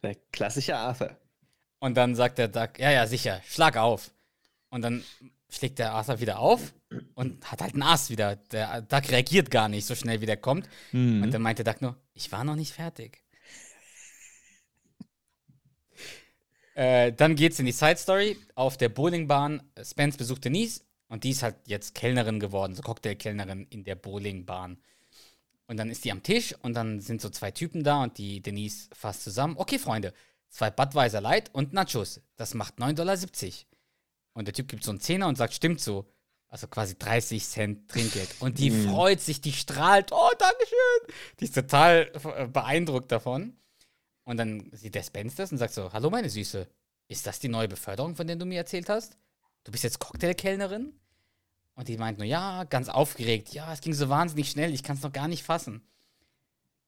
[0.02, 1.16] Der klassische Arthur.
[1.78, 4.10] Und dann sagt der Duck, ja, ja, sicher, schlag auf.
[4.68, 5.02] Und dann
[5.48, 6.74] schlägt der Arthur wieder auf
[7.14, 8.36] und hat halt einen Ass wieder.
[8.36, 10.68] Der Duck reagiert gar nicht so schnell, wie der kommt.
[11.22, 13.22] Und dann meint der Duck nur, ich war noch nicht fertig.
[16.74, 18.36] äh, dann geht's in die Side Story.
[18.54, 20.82] Auf der Bowlingbahn, Spence besucht Denise
[21.14, 24.78] und die ist halt jetzt Kellnerin geworden, so Cocktailkellnerin in der Bowlingbahn.
[25.68, 28.42] Und dann ist die am Tisch und dann sind so zwei Typen da und die
[28.42, 29.54] Denise fasst zusammen.
[29.56, 30.12] Okay, Freunde,
[30.48, 32.20] zwei Budweiser Light und Nachos.
[32.34, 33.16] Das macht 9,70 Dollar.
[34.32, 36.12] Und der Typ gibt so einen Zehner und sagt, stimmt so.
[36.48, 38.34] Also quasi 30 Cent Trinkgeld.
[38.40, 40.10] Und die freut sich, die strahlt.
[40.10, 41.14] Oh, Dankeschön.
[41.38, 43.56] Die ist total äh, beeindruckt davon.
[44.24, 46.66] Und dann sieht der Spence das und sagt so, hallo meine Süße,
[47.06, 49.16] ist das die neue Beförderung, von der du mir erzählt hast?
[49.62, 50.92] Du bist jetzt Cocktailkellnerin?
[51.74, 53.52] Und die meint nur, ja, ganz aufgeregt.
[53.52, 55.82] Ja, es ging so wahnsinnig schnell, ich kann es noch gar nicht fassen.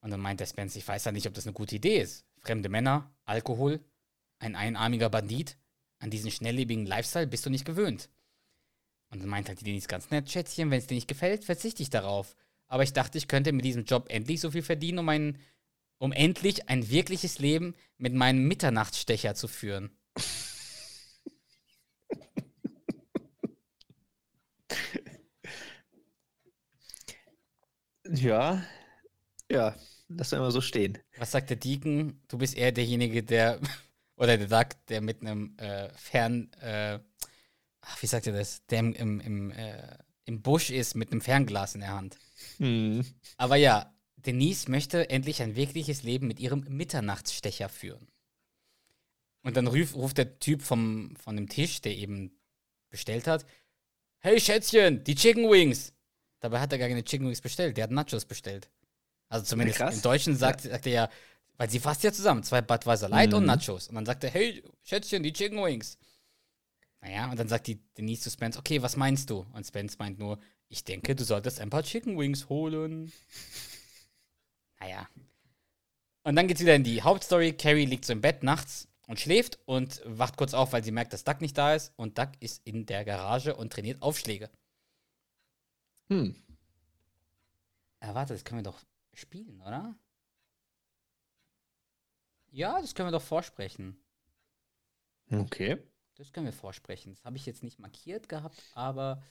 [0.01, 2.25] Und dann meint der Spence, ich weiß ja nicht, ob das eine gute Idee ist.
[2.39, 3.81] Fremde Männer, Alkohol,
[4.39, 5.57] ein einarmiger Bandit.
[5.99, 8.09] An diesen schnelllebigen Lifestyle bist du nicht gewöhnt.
[9.11, 11.83] Und dann meint halt die Denise ganz nett, Schätzchen, wenn es dir nicht gefällt, verzichte
[11.83, 12.37] ich darauf.
[12.69, 15.39] Aber ich dachte, ich könnte mit diesem Job endlich so viel verdienen, um, ein,
[15.99, 19.91] um endlich ein wirkliches Leben mit meinem Mitternachtsstecher zu führen.
[28.13, 28.63] Ja.
[29.51, 29.77] Ja,
[30.09, 30.99] lass wir mal so stehen.
[31.19, 32.21] Was sagt der Deacon?
[32.29, 33.61] Du bist eher derjenige, der,
[34.17, 36.99] oder der Duck, der mit einem äh, Fern, äh,
[37.81, 38.65] ach, wie sagt er das?
[38.67, 42.19] Der im, im, im, äh, im Busch ist mit einem Fernglas in der Hand.
[42.59, 43.05] Hm.
[43.37, 48.09] Aber ja, Denise möchte endlich ein wirkliches Leben mit ihrem Mitternachtsstecher führen.
[49.43, 52.37] Und dann ruf, ruft der Typ vom, von dem Tisch, der eben
[52.91, 53.47] bestellt hat,
[54.19, 55.93] hey Schätzchen, die Chicken Wings.
[56.47, 58.71] Dabei hat er gar keine Chicken Wings bestellt, der hat Nachos bestellt.
[59.29, 59.97] Also zumindest krass.
[59.97, 61.09] im Deutschen sagt, sagt er ja,
[61.57, 63.49] weil sie fasst ja zusammen, zwei Budweiser Light und Mhm.
[63.49, 63.89] Nachos.
[63.89, 65.99] Und dann sagt er, hey Schätzchen, die Chicken Wings.
[67.01, 69.45] Naja, und dann sagt die Denise zu Spence, okay, was meinst du?
[69.55, 73.13] Und Spence meint nur, ich denke, du solltest ein paar Chicken Wings holen.
[74.79, 75.09] Naja.
[76.23, 77.55] Und dann geht's wieder in die Hauptstory.
[77.55, 81.15] Carrie liegt so im Bett nachts und schläft und wacht kurz auf, weil sie merkt,
[81.15, 81.93] dass Duck nicht da ist.
[81.97, 84.51] Und Duck ist in der Garage und trainiert Aufschläge.
[86.09, 86.35] Hm.
[88.03, 88.81] Ja, warte, das können wir doch
[89.15, 89.99] spielen, oder?
[92.51, 93.99] Ja, das können wir doch vorsprechen.
[95.31, 95.83] Okay.
[96.15, 97.13] Das können wir vorsprechen.
[97.15, 99.23] Das habe ich jetzt nicht markiert gehabt, aber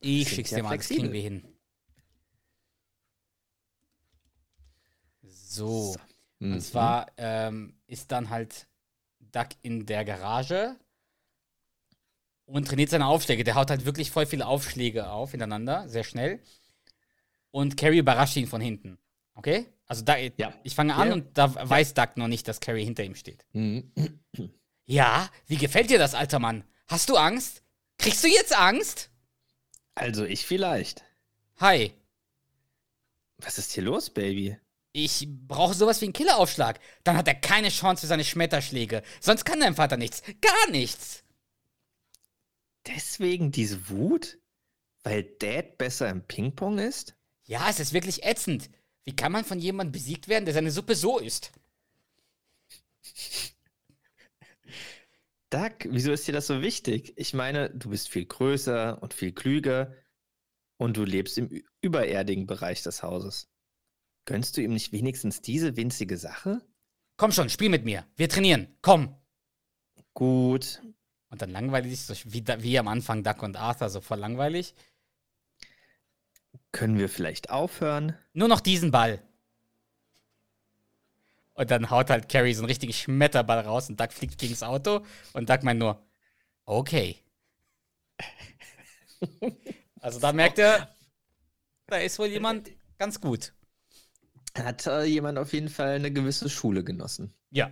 [0.00, 1.12] ich Sind schick's ja dir mal, das kriegen flexibel.
[1.12, 1.46] wir hin.
[5.22, 5.96] So.
[6.38, 6.52] Mhm.
[6.54, 8.68] Und zwar ähm, ist dann halt
[9.18, 10.76] Duck in der Garage
[12.50, 13.44] und trainiert seine Aufschläge.
[13.44, 16.40] Der haut halt wirklich voll viele Aufschläge auf hintereinander, sehr schnell.
[17.50, 18.98] Und Carrie überrascht ihn von hinten.
[19.34, 19.66] Okay?
[19.86, 20.52] Also da, Ja.
[20.62, 21.14] ich fange an Ja.
[21.14, 23.44] und da weiß Duck noch nicht, dass Carrie hinter ihm steht.
[23.52, 23.92] Mhm.
[24.86, 26.64] Ja, wie gefällt dir das, alter Mann?
[26.88, 27.62] Hast du Angst?
[27.98, 29.10] Kriegst du jetzt Angst?
[29.94, 31.02] Also ich vielleicht.
[31.58, 31.92] Hi,
[33.38, 34.58] Was ist hier los, Baby?
[34.92, 36.80] ich brauche sowas wie einen Killeraufschlag.
[37.04, 39.02] Dann hat er keine Chance für seine Schmetterschläge.
[39.20, 40.22] Sonst kann dein Vater nichts.
[40.40, 41.22] Gar nichts.
[42.86, 44.38] Deswegen diese Wut?
[45.02, 47.14] Weil Dad besser im Ping-Pong ist?
[47.44, 48.70] Ja, es ist wirklich ätzend.
[49.04, 51.52] Wie kann man von jemandem besiegt werden, der seine Suppe so isst?
[55.50, 57.12] Doug, wieso ist dir das so wichtig?
[57.16, 59.96] Ich meine, du bist viel größer und viel klüger
[60.76, 63.50] und du lebst im übererdigen Bereich des Hauses.
[64.26, 66.64] Gönnst du ihm nicht wenigstens diese winzige Sache?
[67.16, 68.06] Komm schon, spiel mit mir.
[68.16, 68.68] Wir trainieren.
[68.80, 69.16] Komm.
[70.14, 70.80] Gut.
[71.30, 74.74] Und dann langweilig es wie, wie am Anfang Duck und Arthur, so voll langweilig.
[76.72, 78.16] Können wir vielleicht aufhören?
[78.32, 79.22] Nur noch diesen Ball.
[81.54, 85.04] Und dann haut halt Carrie so einen richtigen Schmetterball raus und Duck fliegt gegens Auto
[85.32, 86.02] und Duck meint nur,
[86.64, 87.16] okay.
[90.02, 90.94] Also da merkt er,
[91.86, 93.52] da ist wohl jemand ganz gut.
[94.56, 97.34] Hat äh, jemand auf jeden Fall eine gewisse Schule genossen.
[97.50, 97.70] Ja.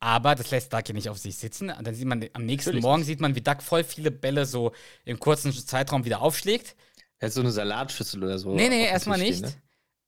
[0.00, 1.70] Aber das lässt Duck ja nicht auf sich sitzen.
[1.70, 4.46] Und dann sieht man, am nächsten Natürlich Morgen sieht man, wie Duck voll viele Bälle
[4.46, 4.72] so
[5.04, 6.76] im kurzen Zeitraum wieder aufschlägt.
[7.18, 8.54] Er hat so eine Salatschüssel oder so.
[8.54, 9.38] nee, nee, erstmal nicht.
[9.38, 9.50] stehen,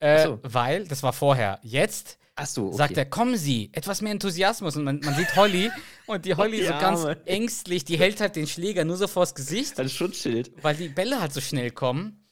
[0.00, 0.06] ne?
[0.06, 0.38] Äh, so.
[0.42, 1.58] Weil, das war vorher.
[1.62, 2.76] Jetzt so, okay.
[2.76, 4.76] sagt er, kommen Sie, etwas mehr Enthusiasmus.
[4.76, 5.70] Und man, man sieht Holly
[6.06, 7.26] und die Holly Die so ganz Arme.
[7.26, 10.52] ängstlich, die hält halt den Schläger nur so vors Gesicht, Ein Schutzschild.
[10.62, 12.28] weil die Bälle halt so schnell kommen.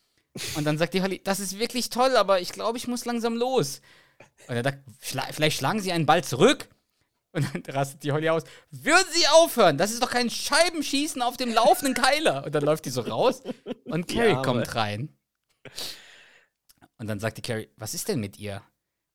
[0.55, 3.35] Und dann sagt die Holly, das ist wirklich toll, aber ich glaube, ich muss langsam
[3.37, 3.81] los.
[4.47, 6.69] Und er sagt, schla vielleicht schlagen Sie einen Ball zurück.
[7.55, 8.45] Und dann rastet die Holly aus.
[8.71, 9.79] Würden Sie aufhören?
[9.79, 12.45] Das ist doch kein Scheibenschießen auf dem laufenden Keiler.
[12.45, 13.43] Und dann läuft die so raus
[13.85, 14.43] und Carrie Arme.
[14.43, 15.17] kommt rein.
[16.99, 18.63] Und dann sagt die Carrie, was ist denn mit ihr?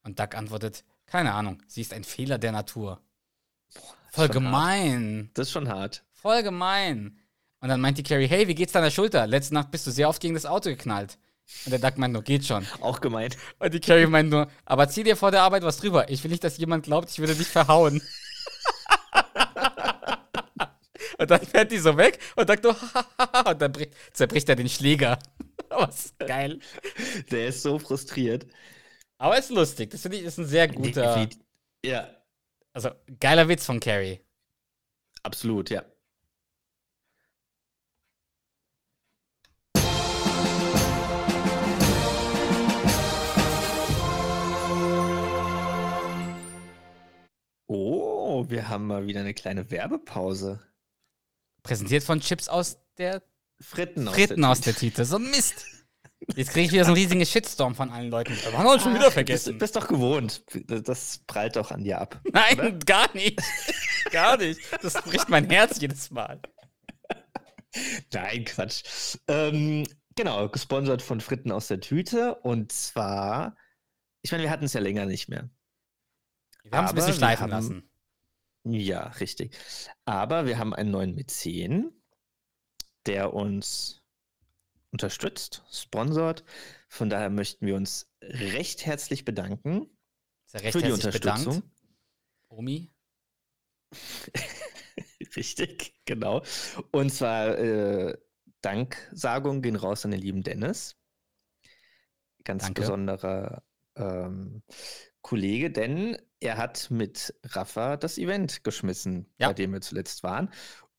[0.04, 3.02] Und Doug antwortet, keine Ahnung, sie ist ein Fehler der Natur.
[4.12, 4.32] Voll schon hart.
[4.34, 5.32] gemein.
[5.34, 6.04] Das ist schon hart.
[6.12, 7.20] Voll gemein.
[7.60, 9.26] Und dann meint die Carrie, hey, wie geht's deiner Schulter?
[9.26, 11.18] Letzte Nacht bist du sehr oft gegen das Auto geknallt.
[11.66, 12.66] Und der Doug meint nur, geht schon.
[12.82, 13.38] Auch gemeint.
[13.60, 16.10] Und die Carrie meint nur, aber zieh dir vor der Arbeit was drüber.
[16.10, 18.02] Ich will nicht, dass jemand glaubt, ich würde dich verhauen.
[21.18, 22.76] und dann fährt die so weg und sagt nur,
[23.46, 25.20] und dann bricht, zerbricht er den Schläger.
[25.70, 26.60] Was geil.
[27.32, 28.46] Der ist so frustriert.
[29.18, 29.90] Aber ist lustig.
[29.90, 31.28] Das finde ich ist ein sehr guter.
[31.84, 32.10] Ja,
[32.74, 34.20] also geiler Witz von Carrie.
[35.24, 35.84] absolut, ja.
[48.44, 50.62] Oh, wir haben mal wieder eine kleine Werbepause.
[51.64, 53.24] Präsentiert von Chips aus der
[53.62, 55.06] Fritten, Fritten aus der Tüte.
[55.06, 55.66] So ein Mist.
[56.36, 58.34] Jetzt kriege ich wieder so einen riesigen Shitstorm von allen Leuten.
[58.36, 59.54] Wir haben uns schon wieder vergessen.
[59.54, 60.44] Du bist doch gewohnt.
[60.68, 62.22] Das- prallt doch an dir ab.
[62.32, 63.42] Nein, gar nicht.
[64.12, 64.60] Gar nicht.
[64.82, 66.42] Das bricht mein Herz jedes Mal.
[68.14, 69.18] Nein, Quatsch.
[69.28, 72.36] Ähm, genau, gesponsert von Fritten aus der Tüte.
[72.36, 73.58] Und zwar,
[74.22, 75.50] ich meine, wir hatten es ja länger nicht mehr.
[76.64, 77.90] Wir haben es ein bisschen schleifen haben- lassen.
[78.66, 79.58] Ja, richtig.
[80.06, 82.02] Aber wir haben einen neuen Mäzen,
[83.06, 84.02] der uns
[84.92, 86.44] unterstützt, sponsort.
[86.88, 89.88] Von daher möchten wir uns recht herzlich bedanken
[90.46, 91.46] Sehr recht für die Unterstützung.
[91.46, 91.68] bedankt.
[92.50, 92.92] Omi.
[95.36, 96.44] Richtig, genau.
[96.92, 98.18] Und zwar äh,
[98.62, 100.96] Danksagung gehen raus an den lieben Dennis.
[102.44, 102.82] Ganz Danke.
[102.82, 103.64] besonderer
[103.96, 104.64] ähm,
[105.22, 109.48] Kollege, denn er hat mit Rafa das Event geschmissen, Ja.
[109.48, 110.50] bei dem wir zuletzt waren.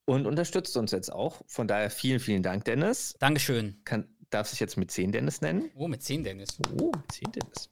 [0.05, 1.41] Und unterstützt uns jetzt auch.
[1.47, 3.15] Von daher vielen, vielen Dank, Dennis.
[3.19, 3.81] Dankeschön.
[3.85, 5.71] Kann, darf sich jetzt mit 10 Dennis nennen?
[5.75, 6.57] Oh, mit 10 Dennis.
[6.79, 7.69] Oh, 10 Dennis.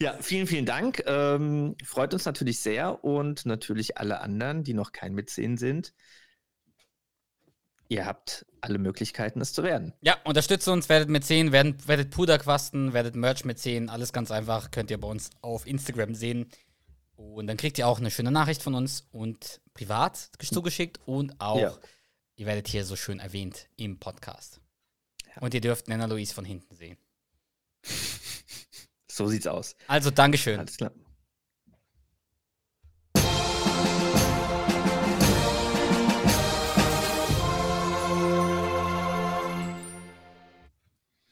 [0.00, 1.02] Ja, vielen, vielen Dank.
[1.06, 5.92] Ähm, freut uns natürlich sehr und natürlich alle anderen, die noch kein Mäzen sind.
[7.88, 9.92] Ihr habt alle Möglichkeiten, es zu werden.
[10.00, 13.88] Ja, unterstützt uns, werdet mit 10, werdet, werdet Puderquasten, werdet Merch mit 10.
[13.88, 14.70] Alles ganz einfach.
[14.70, 16.50] Könnt ihr bei uns auf Instagram sehen.
[17.14, 21.58] Und dann kriegt ihr auch eine schöne Nachricht von uns und privat zugeschickt und auch
[21.58, 21.74] Ja.
[22.36, 24.60] ihr werdet hier so schön erwähnt im Podcast.
[25.40, 26.98] Und ihr dürft Nana Louise von hinten sehen.
[29.10, 29.76] So sieht's aus.
[29.86, 30.58] Also, Dankeschön.
[30.58, 30.92] Alles klar.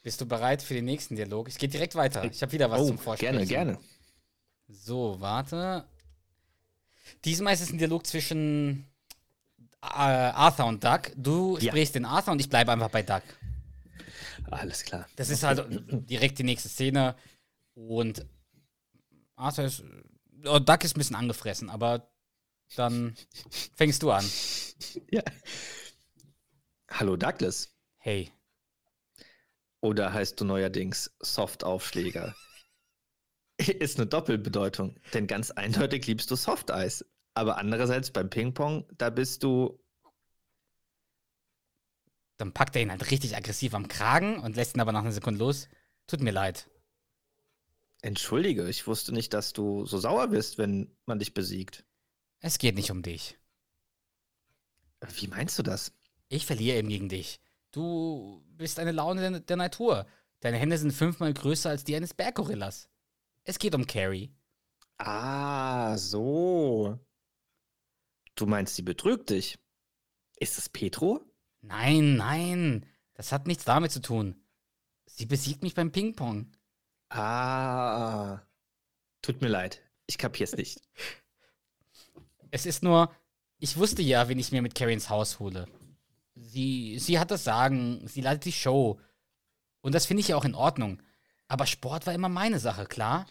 [0.05, 1.47] Bist du bereit für den nächsten Dialog?
[1.47, 2.23] Ich gehe direkt weiter.
[2.25, 3.47] Ich habe wieder was oh, zum Vorsprechen.
[3.47, 3.79] gerne, gerne.
[4.67, 5.83] So, warte.
[7.23, 8.85] Diesmal ist es ein Dialog zwischen
[9.81, 11.11] äh, Arthur und Doug.
[11.15, 11.71] Du Ja.
[11.71, 13.23] sprichst den Arthur und ich bleibe einfach bei Doug.
[14.51, 15.07] Alles klar.
[15.15, 15.65] Das ist halt
[16.07, 17.15] direkt die nächste Szene.
[17.73, 18.27] Und
[19.35, 19.83] Arthur ist.
[20.45, 22.07] Oh, Doug ist ein bisschen angefressen, aber
[22.75, 23.15] dann
[23.73, 24.23] fängst du an.
[25.09, 25.23] Ja.
[26.91, 27.75] Hallo Douglas.
[27.97, 28.31] Hey,
[29.85, 32.35] Oder heißt du neuerdings Softaufschläger?
[33.59, 37.05] Ist eine Doppelbedeutung, denn ganz eindeutig liebst du Softeis.
[37.35, 39.79] Aber andererseits beim Ping-Pong, da bist du.
[42.37, 45.11] dann packt er ihn halt richtig aggressiv am Kragen und lässt ihn aber nach einer
[45.11, 45.69] Sekunde los.
[46.07, 46.67] Tut mir leid.
[48.01, 51.85] Entschuldige, ich wusste nicht, dass du so sauer bist, wenn man dich besiegt.
[52.39, 53.37] Es geht nicht um dich.
[55.13, 55.93] Wie meinst du das?
[56.27, 57.39] Ich verliere eben gegen dich.
[57.75, 60.07] Du bist eine Laune der, Natur.
[60.39, 62.87] Deine Hände sind fünfmal größer als die eines Berggorillas.
[63.43, 64.33] Es geht um Carrie.
[64.97, 66.97] Ah, so.
[68.35, 69.59] Du meinst, sie betrügt dich?
[70.37, 71.19] Ist es Petro?
[71.59, 74.41] Nein, nein, das hat nichts damit zu tun.
[75.05, 76.55] Sie besiegt mich beim Ping-Pong.
[77.09, 78.39] Ah.
[79.21, 79.81] Tut mir leid.
[80.07, 80.79] Ich kapier's nicht.
[82.51, 83.13] Es ist nur,
[83.57, 85.67] ich wusste ja, wen ich mir mit Carrie ins Haus hole.
[86.55, 88.97] Sie, sie hat das Sagen, sie leitet die Show.
[89.81, 91.01] Und das finde ich ja auch in Ordnung.
[91.49, 93.25] Aber Sport war immer meine Sache, klar.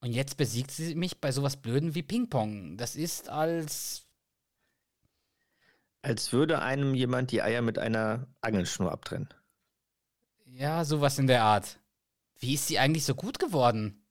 [0.00, 2.76] Und jetzt besiegt sie mich bei sowas Blöden wie Ping-Pong.
[2.76, 4.06] Das ist als.
[6.02, 9.32] Als würde einem jemand die Eier mit einer Angelschnur abtrennen.
[10.44, 11.80] Ja, sowas in der Art.
[12.38, 14.04] Wie ist sie eigentlich so gut geworden?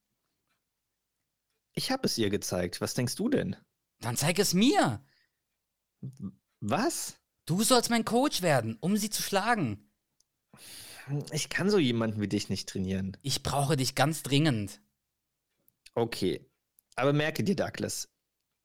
[1.73, 2.81] Ich habe es ihr gezeigt.
[2.81, 3.55] Was denkst du denn?
[3.99, 4.99] Dann zeig es mir.
[6.59, 7.19] Was?
[7.47, 9.89] Du sollst mein Coach werden, um sie zu schlagen.
[11.31, 13.15] Ich kann so jemanden wie dich nicht trainieren.
[13.21, 14.81] Ich brauche dich ganz dringend.
[15.95, 16.45] Okay.
[16.97, 18.09] Aber merke dir, Douglas,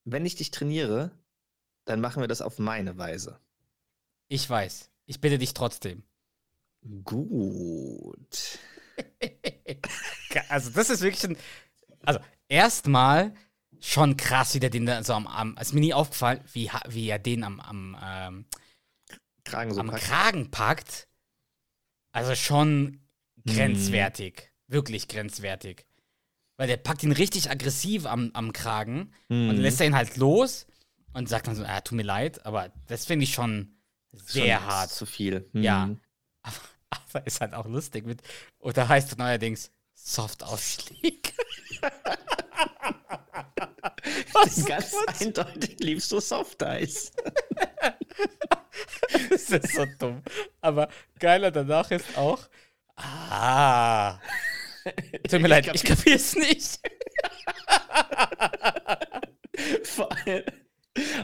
[0.05, 1.13] wenn ich dich trainiere,
[1.85, 3.39] dann machen wir das auf meine Weise.
[4.27, 4.91] Ich weiß.
[5.07, 6.03] Ich bitte dich trotzdem.
[7.05, 8.59] Gut.
[10.49, 11.37] Also, das ist wirklich ein.
[12.05, 12.19] Also,
[12.49, 13.35] erstmal
[13.81, 15.27] schon krass, wie der den da so am.
[15.27, 18.47] am ist mir nie aufgefallen, wie, wie er den am, am, ähm,
[19.53, 20.05] Kragen so am packen.
[20.05, 21.09] Kragen packt.
[22.13, 22.99] Also schon
[23.45, 23.53] Mhm.
[23.55, 24.53] grenzwertig.
[24.69, 25.87] Wirklich grenzwertig.
[26.57, 29.57] Weil der packt ihn richtig aggressiv am, am Kragen und Mhm.
[29.61, 30.67] lässt er ihn halt los
[31.13, 33.77] und sagt dann so, ah, tut mir leid, aber das finde ich schon
[34.13, 34.91] sehr Schon hart.
[34.91, 35.49] Zu viel.
[35.55, 35.87] Ja.
[35.87, 36.01] Mhm.
[36.43, 36.57] Aber,
[37.15, 38.21] aber ist halt auch lustig mit.
[38.59, 41.33] Oder heißt es neuerdings Soft-Ausschläge.
[44.33, 44.65] Was?
[44.67, 47.13] Ganz eindeutig liebst du Softeis.
[49.31, 50.23] Das ist so dumm.
[50.61, 52.49] Aber geiler danach ist auch.
[52.97, 54.19] Ah.
[55.29, 56.81] Tut mir leid, ich kapier's nicht.
[59.85, 60.45] Vor allem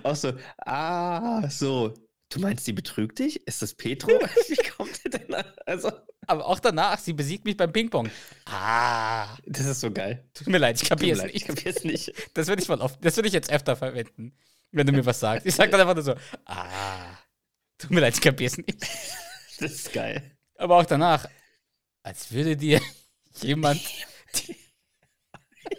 [0.02, 0.32] auch so,
[0.64, 1.94] ah, so.
[2.30, 3.46] Du meinst, die betrügt dich?
[3.46, 4.08] Ist das Petro?
[4.48, 5.34] Wie kommt der denn?
[5.64, 5.90] Also,
[6.26, 8.10] Aber auch danach, sie besiegt mich beim Ping-Pong.
[8.44, 9.34] Ah.
[9.46, 10.28] das ist so geil.
[10.34, 11.46] Tut mir leid, ich kapier's leid, ich nicht.
[11.46, 12.12] kapier's nicht.
[12.34, 14.36] Das würde ich mal oft, das würde ich jetzt öfter verwenden,
[14.72, 15.46] wenn du mir was sagst.
[15.46, 17.18] Ich sag dann einfach nur so, ah.
[17.78, 18.68] Tut mir leid, ich kapier's nicht.
[19.60, 20.38] Das ist geil.
[20.54, 21.28] Aber auch danach,
[22.04, 22.80] als würde dir
[23.42, 23.80] jemand
[24.36, 24.56] die,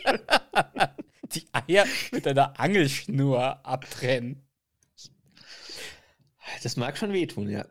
[1.31, 4.45] die Eier mit einer Angelschnur abtrennen.
[6.61, 7.65] Das mag schon wehtun, ja.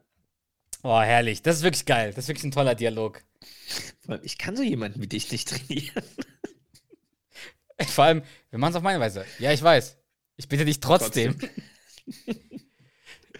[0.83, 1.43] Oh, herrlich.
[1.43, 2.15] Das ist wirklich geil.
[2.15, 3.23] Das ist wirklich ein toller Dialog.
[4.23, 6.03] Ich kann so jemanden wie dich nicht trainieren.
[7.87, 9.27] Vor allem, wir machen es auf meine Weise.
[9.39, 9.98] Ja, ich weiß.
[10.39, 11.37] Ich bitte dich trotzdem.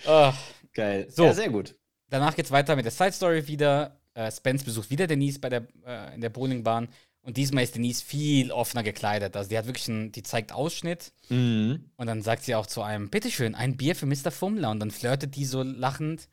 [0.07, 0.33] oh.
[0.75, 1.09] Geil.
[1.11, 1.25] So.
[1.25, 1.75] Ja, sehr gut.
[2.11, 3.99] Danach geht's weiter mit der Side Story wieder.
[4.15, 6.89] Äh, Spence besucht wieder Denise bei der, äh, in der Bowlingbahn.
[7.23, 9.37] Und diesmal ist Denise viel offener gekleidet.
[9.37, 11.13] Also die hat wirklich einen, die zeigt Ausschnitt.
[11.29, 11.91] Mhm.
[11.97, 14.31] Und dann sagt sie auch zu einem, bitteschön, ein Bier für Mr.
[14.31, 14.71] Fummler.
[14.71, 16.29] Und dann flirtet die so lachend.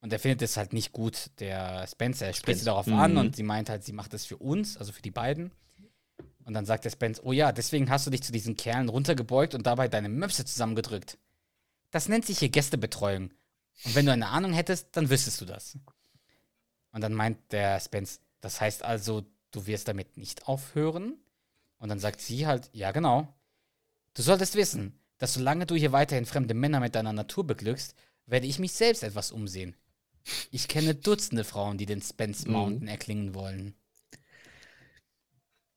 [0.00, 2.26] Und er findet es halt nicht gut, der Spencer.
[2.26, 2.98] Er spricht sie darauf Mhm.
[2.98, 5.52] an und sie meint halt, sie macht das für uns, also für die beiden.
[6.44, 9.54] Und dann sagt der Spence, oh ja, deswegen hast du dich zu diesen Kerlen runtergebeugt
[9.54, 11.18] und dabei deine Möpse zusammengedrückt.
[11.90, 13.30] Das nennt sich hier Gästebetreuung.
[13.84, 15.78] Und wenn du eine Ahnung hättest, dann wüsstest du das.
[16.92, 21.14] Und dann meint der Spence, das heißt also, du wirst damit nicht aufhören?
[21.78, 23.32] Und dann sagt sie halt, ja genau.
[24.14, 27.94] Du solltest wissen, dass solange du hier weiterhin fremde Männer mit deiner Natur beglückst,
[28.26, 29.76] werde ich mich selbst etwas umsehen.
[30.50, 32.52] Ich kenne Dutzende Frauen, die den Spence Mhm.
[32.52, 33.74] Mountain erklingen wollen.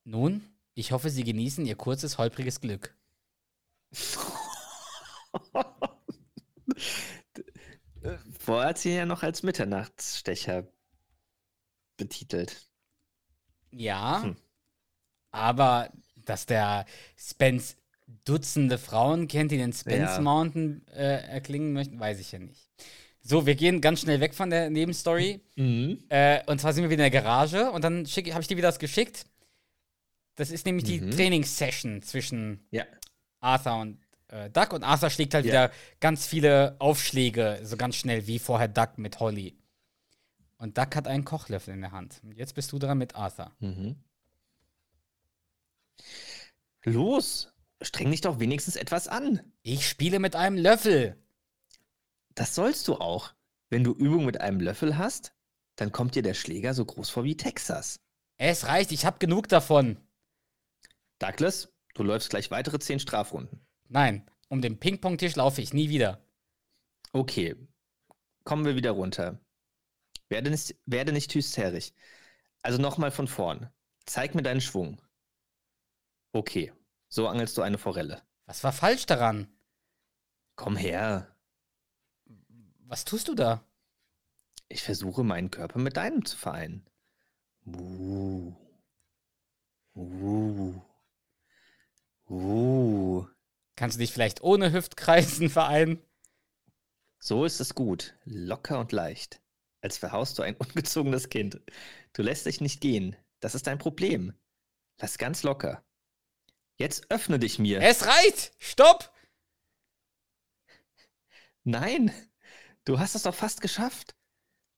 [0.03, 0.43] Nun,
[0.75, 2.95] ich hoffe, Sie genießen Ihr kurzes, holpriges Glück.
[8.39, 10.67] Vorher hat sie ihn ja noch als Mitternachtsstecher
[11.97, 12.67] betitelt.
[13.71, 14.35] Ja, Hm.
[15.31, 16.85] aber dass der
[17.17, 17.75] Spence
[18.25, 20.21] Dutzende Frauen kennt, die den Spence Ja.
[20.21, 22.69] Mountain äh, erklingen möchten, weiß ich ja nicht.
[23.21, 25.41] So, wir gehen ganz schnell weg von der Nebenstory.
[25.55, 26.03] Mhm.
[26.09, 28.67] Äh, und zwar sind wir wieder in der Garage und dann habe ich dir wieder
[28.67, 29.25] das geschickt.
[30.35, 31.11] Das ist nämlich die Mhm.
[31.11, 32.85] Trainingssession zwischen Ja.
[33.39, 35.51] Arthur und äh, Duck und Arthur schlägt halt Ja.
[35.51, 39.55] wieder ganz viele Aufschläge, so ganz schnell wie vorher Duck mit Holly.
[40.57, 42.19] Und Duck hat einen Kochlöffel in der Hand.
[42.23, 43.51] Und jetzt bist du dran mit Arthur.
[43.59, 43.95] Mhm.
[46.83, 49.41] Los, streng dich doch wenigstens etwas an.
[49.61, 51.17] Ich spiele mit einem Löffel.
[52.35, 53.33] Das sollst du auch.
[53.69, 55.33] Wenn du Übung mit einem Löffel hast,
[55.75, 57.99] dann kommt dir der Schläger so groß vor wie Texas.
[58.37, 59.97] Es reicht, ich habe genug davon.
[61.23, 63.65] Douglas, du läufst gleich weitere zehn Strafrunden.
[63.87, 66.21] Nein, um den Ping-Pong-Tisch laufe ich nie wieder.
[67.13, 67.55] Okay,
[68.43, 69.39] kommen wir wieder runter.
[70.27, 71.93] Werde nicht, werde nicht hysterisch.
[72.61, 73.69] Also nochmal von vorn.
[74.05, 75.01] Zeig mir deinen Schwung.
[76.33, 76.73] Okay,
[77.07, 78.21] so angelst du eine Forelle.
[78.45, 79.47] Was war falsch daran?
[80.57, 81.33] Komm her.
[82.79, 83.65] Was tust du da?
[84.67, 86.85] Ich versuche meinen Körper mit deinem zu vereinen.
[87.65, 88.53] Uh.
[89.95, 90.81] Uh.
[92.29, 93.25] Uh.
[93.75, 96.01] Kannst du dich vielleicht ohne Hüftkreisen vereinen?
[97.19, 98.17] So ist es gut.
[98.25, 99.41] Locker und leicht.
[99.81, 101.61] Als verhaust du ein ungezogenes Kind.
[102.13, 103.15] Du lässt dich nicht gehen.
[103.39, 104.33] Das ist dein Problem.
[104.99, 105.83] Lass ganz locker.
[106.77, 107.81] Jetzt öffne dich mir.
[107.81, 108.53] Es reicht!
[108.57, 109.13] Stopp!
[111.63, 112.11] Nein,
[112.83, 114.15] du hast es doch fast geschafft.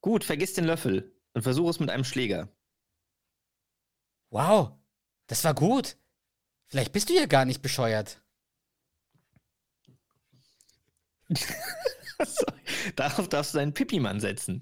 [0.02, 2.56] Gut, vergiss den Löffel und versuch es mit einem Schläger.
[4.30, 4.78] Wow,
[5.28, 5.98] das war gut.
[6.76, 8.22] Vielleicht bist du ja gar nicht bescheuert.
[12.20, 12.46] So,
[12.98, 14.62] Darauf darfst du deinen Pipi-Mann setzen.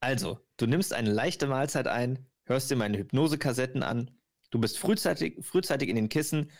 [0.00, 4.10] Also, du nimmst eine leichte Mahlzeit ein, hörst dir meine Hypnosekassetten an,
[4.50, 6.50] du bist frühzeitig, frühzeitig in den Kissen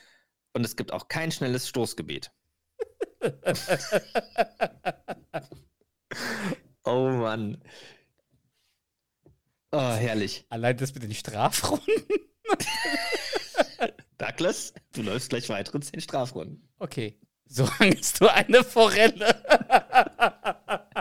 [0.55, 2.32] und es gibt auch kein schnelles Stoßgebet.
[6.84, 7.62] oh Mann.
[9.70, 10.46] Oh, herrlich.
[10.48, 11.94] Allein das mit den Strafrunden.
[14.18, 16.68] Douglas, du läufst gleich weitere zehn Strafrunden.
[16.78, 17.18] Okay.
[17.46, 19.34] So angelst du eine Forelle.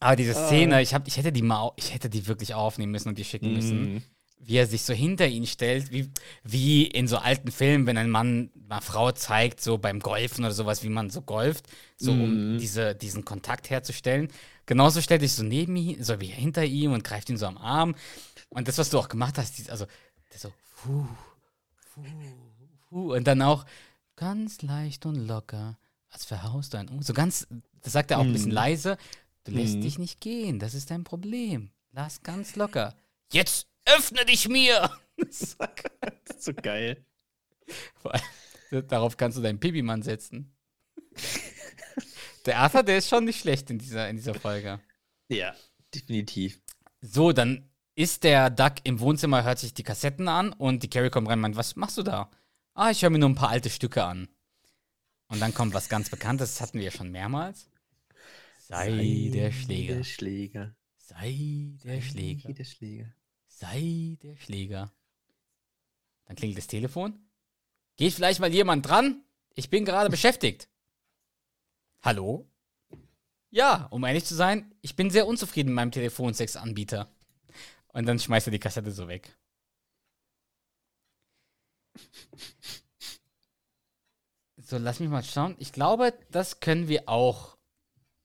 [0.00, 3.08] Aber diese Szene, ich, hab, ich, hätte die mal, ich hätte die wirklich aufnehmen müssen
[3.08, 3.94] und die schicken müssen.
[3.94, 4.02] Mhm.
[4.40, 6.10] Wie er sich so hinter ihn stellt, wie,
[6.44, 10.54] wie in so alten Filmen, wenn ein Mann einer Frau zeigt, so beim Golfen oder
[10.54, 11.66] sowas, wie man so golft,
[11.96, 12.58] so um Mhm.
[12.58, 14.28] diese, diesen Kontakt herzustellen.
[14.66, 17.58] Genauso stellt sich so neben ihm, so wie hinter ihm und greift ihn so am
[17.58, 17.96] Arm.
[18.50, 19.86] Und das, was du auch gemacht hast, also
[20.32, 20.52] der so,
[20.82, 21.06] puh,
[21.94, 22.02] puh,
[22.88, 23.64] puh, und dann auch
[24.16, 25.78] ganz leicht und locker,
[26.10, 27.46] als verhaust du ein, Um- so ganz,
[27.82, 28.54] das sagt er auch ein bisschen Mhm.
[28.54, 28.98] leise,
[29.44, 29.80] du lässt Mhm.
[29.82, 31.70] dich nicht gehen, das ist dein Problem.
[31.92, 32.94] Lass ganz locker.
[33.32, 34.90] Jetzt öffne dich mir!
[35.20, 35.40] Das
[36.36, 37.04] ist so geil.
[37.96, 40.54] Vor allem, Darauf kannst du deinen Pipi-Mann setzen.
[42.46, 44.78] Der Arthur, der ist schon nicht schlecht in dieser, in dieser Folge.
[45.28, 45.54] Ja,
[45.94, 46.60] definitiv.
[47.00, 47.68] So, dann
[47.98, 51.38] ist der Duck im Wohnzimmer, hört sich die Kassetten an und die Carrie kommt rein
[51.38, 52.30] und meint, was machst du da?
[52.74, 54.28] Ah, ich höre mir nur ein paar alte Stücke an.
[55.26, 57.68] Und dann kommt was ganz Bekanntes, das hatten wir ja schon mehrmals.
[58.60, 59.96] Sei, der Schläger.
[59.96, 60.76] Der Schläger.
[60.96, 62.48] Sei der Schläger.
[62.48, 63.14] Sei Der Schläger.
[63.48, 64.92] Sei der Schläger.
[66.26, 67.18] Dann klingelt das Telefon.
[67.96, 69.24] Geht vielleicht mal jemand dran?
[69.56, 70.68] Ich bin gerade beschäftigt.
[72.02, 72.48] Hallo?
[73.50, 77.12] Ja, um ehrlich zu sein, ich bin sehr unzufrieden mit meinem Telefonsex-Anbieter.
[77.88, 79.36] Und dann schmeißt er die Kassette so weg.
[84.56, 85.54] So, lass mich mal schauen.
[85.58, 87.56] Ich glaube, das können wir auch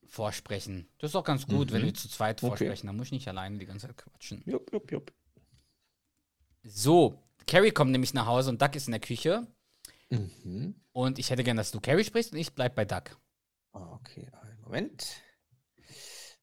[0.06, 0.88] vorsprechen.
[0.98, 1.86] Das ist auch ganz gut, wenn Mhm.
[1.86, 2.48] wir zu zweit Okay.
[2.48, 2.86] vorsprechen.
[2.86, 4.42] Dann muss ich nicht alleine die ganze Zeit quatschen.
[4.46, 5.12] Jupp, jupp, jupp.
[6.62, 9.46] So, Carrie kommt nämlich nach Hause und Duck ist in der Küche.
[10.10, 10.80] Mhm.
[10.92, 13.18] Und ich hätte gern, dass du Carrie sprichst und ich bleib bei Duck.
[13.72, 15.06] Okay, einen Moment.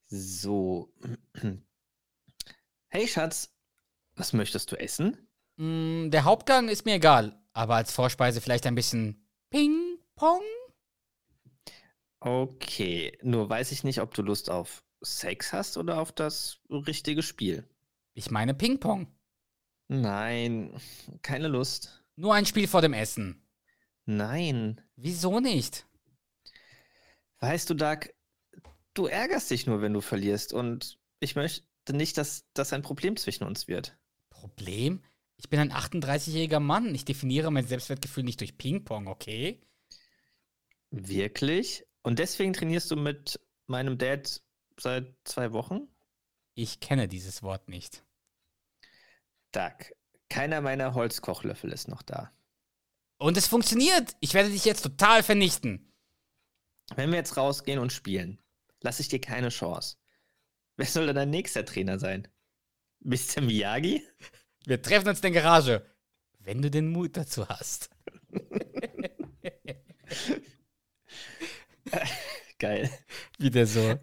[0.08, 0.94] So.
[2.94, 3.56] Hey Schatz,
[4.16, 5.16] was möchtest du essen?
[5.56, 10.42] Mm, der Hauptgang ist mir egal, aber als Vorspeise vielleicht ein bisschen Ping-Pong.
[12.20, 17.24] Okay, nur weiß ich nicht, ob du Lust auf Sex hast oder auf das richtige
[17.24, 17.64] Spiel.
[18.14, 19.08] Ich meine Ping-Pong.
[19.88, 20.78] Nein,
[21.22, 22.04] keine Lust.
[22.18, 23.42] Nur ein Spiel vor dem Essen.
[24.06, 25.88] Nein, Wieso nicht?
[27.40, 28.10] Weißt du, Doug,
[28.94, 30.52] du ärgerst dich nur, wenn du verlierst.
[30.52, 33.98] Und ich möchte nicht, dass das ein Problem zwischen uns wird.
[34.30, 35.04] Problem?
[35.38, 36.94] Ich bin ein 38-jähriger Mann.
[36.94, 39.62] Ich definiere mein Selbstwertgefühl nicht durch Ping-Pong, okay?
[40.92, 41.86] Wirklich?
[42.04, 44.42] Und deswegen trainierst du mit meinem Dad
[44.78, 45.88] seit zwei Wochen?
[46.54, 48.04] Ich kenne dieses Wort nicht.
[49.52, 49.74] Doug,
[50.30, 52.32] keiner meiner Holzkochlöffel ist noch da.
[53.18, 54.16] Und es funktioniert.
[54.20, 55.92] Ich werde dich jetzt total vernichten.
[56.96, 58.40] Wenn wir jetzt rausgehen und spielen,
[58.82, 59.98] lasse ich dir keine Chance.
[60.82, 62.28] Wer soll denn dein nächster Trainer sein?
[63.02, 63.42] Mr.
[63.42, 64.04] Miyagi?
[64.66, 65.86] Wir treffen uns in der Garage.
[66.40, 67.92] Wenn du den Mut dazu hast.
[72.58, 72.90] Geil.
[73.38, 74.00] Wie der so.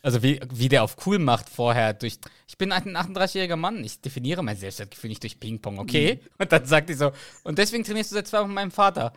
[0.00, 2.18] Also wie, wie der auf cool macht vorher durch.
[2.48, 3.84] Ich bin ein 38-jähriger Mann.
[3.84, 6.14] Ich definiere mein Selbstwertgefühl nicht durch Ping-Pong, okay?
[6.14, 6.20] Mhm.
[6.38, 7.12] Und dann sagt die so,
[7.44, 9.12] und deswegen trainierst du seit zwei Wochen mit meinem Vater.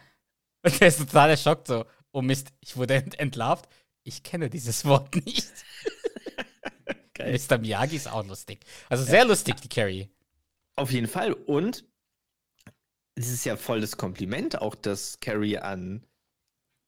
[0.63, 1.85] Und der ist total erschockt so.
[2.11, 3.69] Oh Mist, ich wurde ent entlarvt.
[4.03, 5.47] Ich kenne dieses Wort nicht.
[7.15, 7.39] Geil.
[7.39, 7.57] Mr.
[7.57, 8.65] Miyagi ist auch lustig.
[8.89, 9.23] Also sehr ja.
[9.23, 10.09] lustig, die Carrie.
[10.75, 11.33] Auf jeden Fall.
[11.33, 11.85] Und
[13.15, 16.05] es ist ja voll das Kompliment auch, dass Carrie an,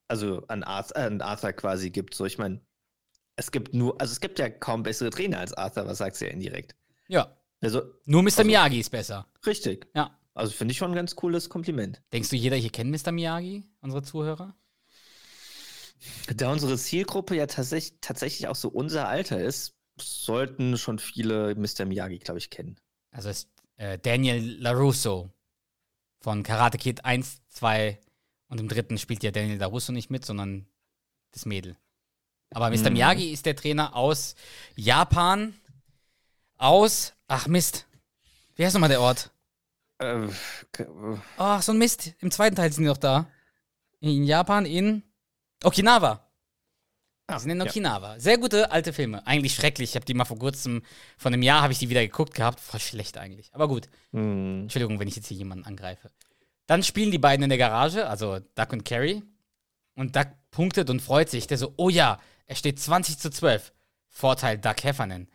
[0.09, 2.13] also an Arthur, an Arthur quasi gibt.
[2.13, 2.61] So, ich meine,
[3.37, 6.25] es gibt nur, also es gibt ja kaum bessere Trainer als Arthur, was sagst du
[6.25, 6.75] ja indirekt?
[7.07, 7.37] Ja.
[7.61, 8.27] Also, nur Mr.
[8.27, 9.27] Also, Miyagi ist besser.
[9.45, 9.87] Richtig.
[9.95, 10.19] Ja.
[10.33, 12.03] Also finde ich schon ein ganz cooles Kompliment.
[12.13, 13.11] Denkst du, jeder hier kennt Mr.
[13.11, 14.55] Miyagi, unsere Zuhörer?
[16.35, 21.85] Da unsere Zielgruppe ja tatsächlich, tatsächlich auch so unser Alter ist, sollten schon viele Mr.
[21.85, 22.77] Miyagi, glaube ich, kennen.
[23.11, 25.29] Also ist äh, Daniel LaRusso
[26.19, 27.99] von Karate Kid 1, 2
[28.49, 30.67] und im dritten spielt ja Daniel LaRusso nicht mit, sondern
[31.31, 31.77] das Mädel.
[32.51, 32.89] Aber Mr.
[32.89, 32.93] Mm.
[32.93, 34.35] Miyagi ist der Trainer aus
[34.75, 35.53] Japan,
[36.57, 37.87] aus, ach Mist,
[38.55, 39.31] wie heißt nochmal der Ort?
[39.99, 40.27] Äh,
[41.37, 43.29] ach, so ein Mist, im zweiten Teil sind die noch da.
[43.99, 45.03] In Japan, in
[45.63, 46.26] Okinawa.
[47.29, 48.13] Ah, sind in Okinawa.
[48.13, 48.19] Ja.
[48.21, 49.27] Sehr gute alte Filme.
[49.27, 49.89] Eigentlich schrecklich.
[49.89, 50.81] Ich habe die mal vor kurzem,
[51.17, 52.61] vor einem Jahr habe ich die wieder geguckt gehabt.
[52.61, 53.53] Voll schlecht eigentlich.
[53.53, 53.89] Aber gut.
[54.11, 54.61] Mm.
[54.61, 56.09] Entschuldigung, wenn ich jetzt hier jemanden angreife.
[56.67, 59.23] Dann spielen die beiden in der Garage, also Duck und Carrie.
[59.95, 61.47] Und Duck punktet und freut sich.
[61.47, 63.73] Der so, oh ja, er steht 20 zu 12.
[64.07, 65.27] Vorteil Duck Heffernan.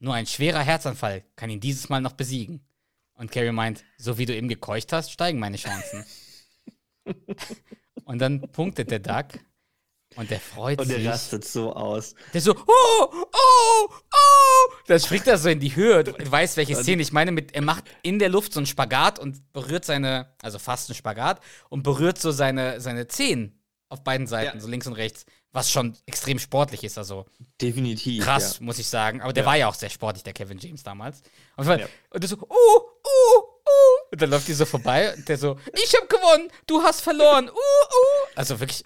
[0.00, 2.66] Nur ein schwerer Herzanfall kann ihn dieses Mal noch besiegen.
[3.14, 6.04] Und Carrie meint, so wie du eben gekeucht hast, steigen meine Chancen.
[8.04, 9.38] und dann punktet der Duck
[10.16, 10.96] und der freut sich.
[10.96, 12.14] Und der rastet so aus.
[12.32, 14.72] Der so, oh, oh, oh.
[14.86, 16.04] Da springt er so in die Höhe.
[16.04, 17.32] Du weißt, welche Szene ich meine.
[17.32, 20.96] Mit, er macht in der Luft so einen Spagat und berührt seine, also fast einen
[20.96, 24.60] Spagat, und berührt so seine, seine Zehen auf beiden Seiten, ja.
[24.60, 25.26] so links und rechts.
[25.52, 27.24] Was schon extrem sportlich ist, also.
[27.60, 28.24] Definitiv.
[28.24, 28.64] Krass, ja.
[28.64, 29.22] muss ich sagen.
[29.22, 29.46] Aber der ja.
[29.48, 31.22] war ja auch sehr sportlich, der Kevin James damals.
[31.56, 31.86] Und, ja.
[32.10, 33.98] und der so, oh, oh, oh.
[34.12, 37.48] Und dann läuft die so vorbei und der so, ich hab gewonnen, du hast verloren,
[37.48, 38.28] uh, uh.
[38.34, 38.82] Also wirklich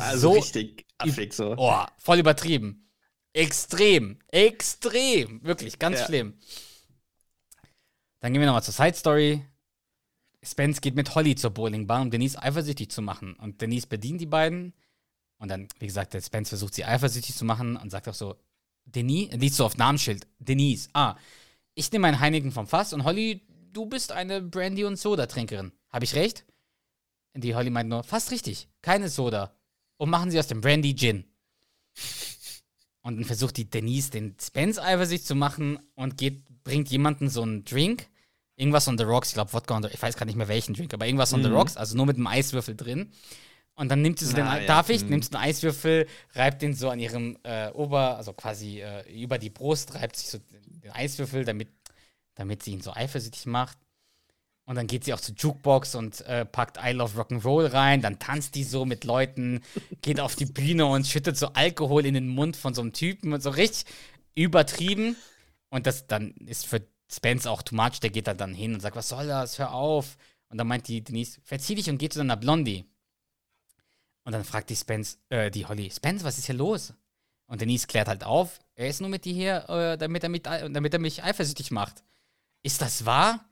[0.00, 1.54] also so richtig affig so.
[1.56, 2.88] Oh, voll übertrieben.
[3.32, 4.18] Extrem.
[4.28, 5.42] Extrem.
[5.44, 6.06] Wirklich, ganz ja.
[6.06, 6.38] schlimm.
[8.20, 9.44] Dann gehen wir nochmal zur Side Story.
[10.42, 13.34] Spence geht mit Holly zur Bowlingbahn, um Denise eifersüchtig zu machen.
[13.34, 14.72] Und Denise bedient die beiden.
[15.38, 18.36] Und dann, wie gesagt, der Spence versucht sie eifersüchtig zu machen und sagt auch so:
[18.84, 21.16] Denise, liest so auf Namensschild: Denise, ah,
[21.74, 25.72] ich nehme einen Heineken vom Fass und Holly, du bist eine Brandy- und Soda-Trinkerin.
[25.90, 26.44] Habe ich recht?
[27.34, 28.68] Die Holly meint nur: Fast richtig.
[28.82, 29.57] Keine Soda
[29.98, 31.24] und machen sie aus dem Brandy Gin.
[33.02, 37.42] Und dann versucht die Denise den Spence eifersüchtig zu machen und geht, bringt jemanden so
[37.42, 38.08] einen Drink.
[38.56, 40.74] Irgendwas on the rocks, ich glaube Wodka on the, ich weiß gar nicht mehr welchen
[40.74, 41.54] Drink, aber irgendwas on the mhm.
[41.54, 43.12] rocks, also nur mit einem Eiswürfel drin.
[43.74, 44.66] Und dann nimmt sie so den, ja.
[44.66, 45.10] darf ich, mhm.
[45.10, 49.38] nimmt sie den Eiswürfel, reibt den so an ihrem äh, Ober, also quasi äh, über
[49.38, 51.68] die Brust, reibt sich so den Eiswürfel, damit,
[52.34, 53.78] damit sie ihn so eifersüchtig macht.
[54.68, 58.02] Und dann geht sie auch zur Jukebox und äh, packt I Love Rock'n'Roll rein.
[58.02, 59.62] Dann tanzt die so mit Leuten,
[60.02, 63.32] geht auf die Bühne und schüttet so Alkohol in den Mund von so einem Typen
[63.32, 63.90] und so richtig
[64.34, 65.16] übertrieben.
[65.70, 68.00] Und das dann ist für Spence auch too much.
[68.00, 69.58] Der geht dann, dann hin und sagt, was soll das?
[69.58, 70.18] Hör auf.
[70.50, 72.84] Und dann meint die Denise, verzieh dich und geh zu deiner Blondie.
[74.24, 76.92] Und dann fragt die Spence, äh, die Holly, Spence, was ist hier los?
[77.46, 80.44] Und Denise klärt halt auf, er ist nur mit dir hier, äh, damit, er mit,
[80.44, 82.04] damit er mich eifersüchtig macht.
[82.62, 83.47] Ist das wahr?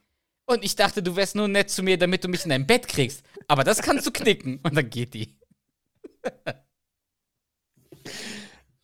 [0.47, 2.86] Und ich dachte, du wärst nur nett zu mir, damit du mich in dein Bett
[2.86, 3.24] kriegst.
[3.49, 4.61] Aber das kannst du knicken.
[4.62, 5.36] Und dann geht die.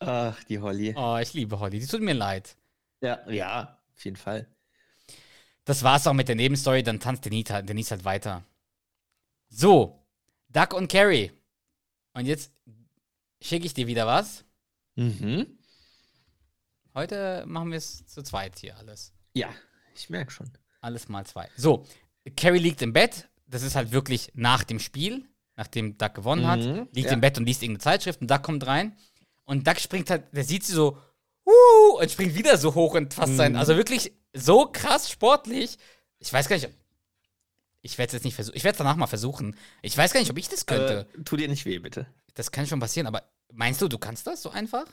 [0.00, 0.92] Ach, die Holly.
[0.96, 1.78] Oh, ich liebe Holly.
[1.78, 2.56] Die tut mir leid.
[3.00, 4.48] Ja, ja, auf jeden Fall.
[5.64, 6.82] Das war's auch mit der Nebenstory.
[6.82, 8.44] Dann tanzt Denise, Denise halt weiter.
[9.48, 10.04] So,
[10.48, 11.30] Duck und Carrie.
[12.14, 12.52] Und jetzt
[13.40, 14.44] schicke ich dir wieder was.
[14.96, 15.58] Mhm.
[16.94, 19.12] Heute machen wir es zu zweit hier alles.
[19.34, 19.48] Ja,
[19.94, 20.50] ich merke schon.
[20.82, 21.48] Alles mal zwei.
[21.56, 21.86] So,
[22.36, 23.28] Carrie liegt im Bett.
[23.46, 25.24] Das ist halt wirklich nach dem Spiel,
[25.56, 26.60] nachdem Duck gewonnen hat.
[26.60, 27.14] Mhm, liegt ja.
[27.14, 28.96] im Bett und liest irgendeine Zeitschrift und Duck kommt rein.
[29.44, 30.98] Und Duck springt halt, der sieht sie so,
[31.46, 33.52] uh, und springt wieder so hoch und fast sein.
[33.52, 33.58] Mhm.
[33.58, 35.78] Also wirklich so krass sportlich.
[36.18, 36.72] Ich weiß gar nicht, ob,
[37.82, 38.56] ich werde es jetzt nicht versuchen.
[38.56, 39.56] Ich werde es danach mal versuchen.
[39.82, 41.08] Ich weiß gar nicht, ob ich das könnte.
[41.16, 42.06] Äh, tu dir nicht weh, bitte.
[42.34, 44.86] Das kann schon passieren, aber meinst du, du kannst das so einfach?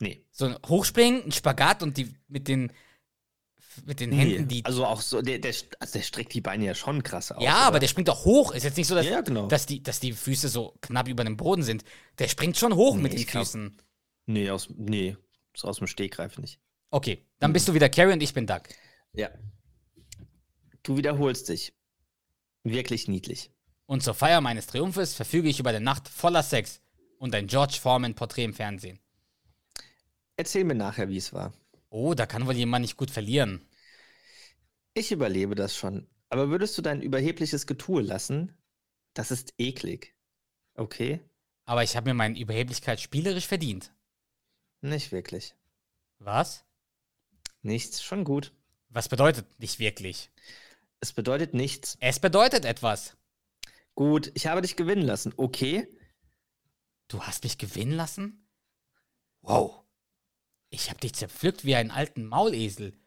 [0.00, 0.24] Nee.
[0.30, 2.72] So ein Hochspringen, ein Spagat und die mit den
[3.86, 4.64] mit den Händen, die.
[4.64, 7.42] Also auch so, der, der, also der streckt die Beine ja schon krass aus.
[7.42, 8.52] ja, aber der springt doch hoch.
[8.52, 9.46] Ist jetzt nicht so, dass, Ja, genau.
[9.46, 11.84] dass, die, dass die Füße so knapp über dem Boden sind.
[12.18, 13.76] Der springt schon hoch Nee, mit den ich glaub- Füßen.
[14.26, 15.16] Nee, aus, nee,
[15.56, 16.58] so aus dem Stegreif nicht.
[16.90, 18.62] Okay, dann bist du wieder Carrie und ich bin Duck.
[19.12, 19.28] Ja.
[20.82, 21.72] Du wiederholst dich.
[22.64, 23.50] Wirklich niedlich.
[23.86, 26.80] Und zur Feier meines Triumphes verfüge ich über eine Nacht voller Sex
[27.18, 28.98] und ein George Foreman-Porträt im Fernsehen.
[30.36, 31.52] Erzähl mir nachher, wie es war.
[31.90, 33.62] Oh, da kann wohl jemand nicht gut verlieren.
[34.94, 36.08] Ich überlebe das schon.
[36.28, 38.56] Aber würdest du dein überhebliches Getue lassen?
[39.14, 40.14] Das ist eklig.
[40.74, 41.20] Okay?
[41.64, 43.92] Aber ich habe mir meine Überheblichkeit spielerisch verdient.
[44.80, 45.54] Nicht wirklich.
[46.18, 46.64] Was?
[47.62, 48.52] Nichts, schon gut.
[48.88, 50.30] Was bedeutet nicht wirklich?
[51.00, 51.96] Es bedeutet nichts.
[52.00, 53.16] Es bedeutet etwas.
[53.94, 55.32] Gut, ich habe dich gewinnen lassen.
[55.36, 55.86] Okay?
[57.08, 58.48] Du hast mich gewinnen lassen?
[59.42, 59.84] Wow.
[60.70, 62.99] Ich habe dich zerpflückt wie einen alten Maulesel.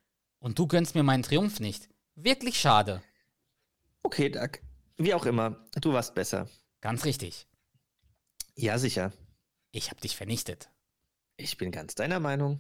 [0.44, 1.88] Und du gönnst mir meinen Triumph nicht.
[2.16, 3.02] Wirklich schade.
[4.04, 4.60] Okay, Doug.
[4.98, 6.50] Wie auch immer, du warst besser.
[6.82, 7.48] Ganz richtig.
[8.54, 9.14] Ja, sicher.
[9.72, 10.70] Ich habe dich vernichtet.
[11.38, 12.60] Ich bin ganz deiner Meinung.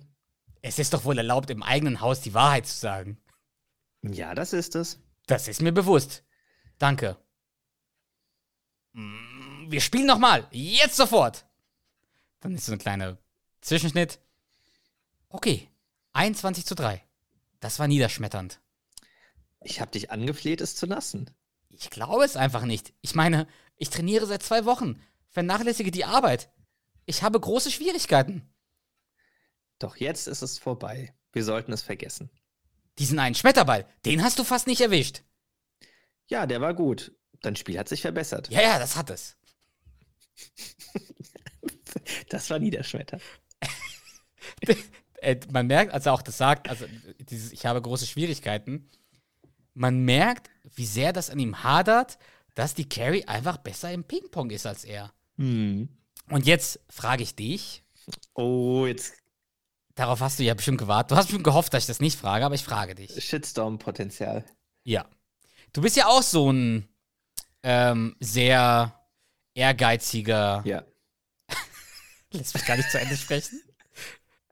[0.61, 3.21] Es ist doch wohl erlaubt, im eigenen Haus die Wahrheit zu sagen.
[4.01, 5.01] Ja, das ist es.
[5.27, 6.23] Das ist mir bewusst.
[6.77, 7.17] Danke.
[8.93, 10.47] Mm, Wir spielen nochmal.
[10.51, 11.45] Jetzt sofort.
[12.39, 13.17] Dann ist so ein kleiner
[13.59, 14.19] Zwischenschnitt.
[15.27, 15.67] Okay.
[16.13, 17.03] 21 zu 3.
[17.63, 18.59] Das war niederschmetternd.
[19.61, 21.29] Ich habe dich angefleht, es zu lassen.
[21.69, 22.93] Ich glaube es einfach nicht.
[22.99, 23.47] Ich meine,
[23.77, 26.51] ich trainiere seit zwei Wochen, vernachlässige die Arbeit.
[27.05, 28.53] Ich habe große Schwierigkeiten.
[29.79, 31.15] Doch jetzt ist es vorbei.
[31.31, 32.29] Wir sollten es vergessen.
[32.99, 35.23] Diesen einen Schmetterball, den hast du fast nicht erwischt.
[36.27, 37.15] Ja, der war gut.
[37.43, 38.49] Dein Spiel hat sich verbessert.
[38.49, 39.37] Ja, ja, das hat es.
[42.27, 43.19] Das war niederschmetter.
[45.23, 46.85] Äh, man merkt, als er auch das sagt, also
[47.29, 48.89] dieses, ich habe große Schwierigkeiten,
[49.73, 52.17] man merkt, wie sehr das an ihm hadert,
[52.55, 55.11] dass die Carrie einfach besser im Ping-Pong ist als er.
[55.37, 55.89] Hm.
[56.29, 57.83] Und jetzt frage ich dich,
[58.33, 59.13] Oh, jetzt
[59.95, 62.45] darauf hast du ja bestimmt gewartet, du hast bestimmt gehofft, dass ich das nicht frage,
[62.45, 63.23] aber ich frage dich.
[63.23, 64.43] Shitstorm-Potenzial.
[64.83, 65.07] Ja.
[65.71, 66.87] Du bist ja auch so ein
[67.63, 68.99] ähm, sehr
[69.55, 70.83] ehrgeiziger, Ja.
[72.31, 73.61] lässt mich gar nicht zu Ende sprechen.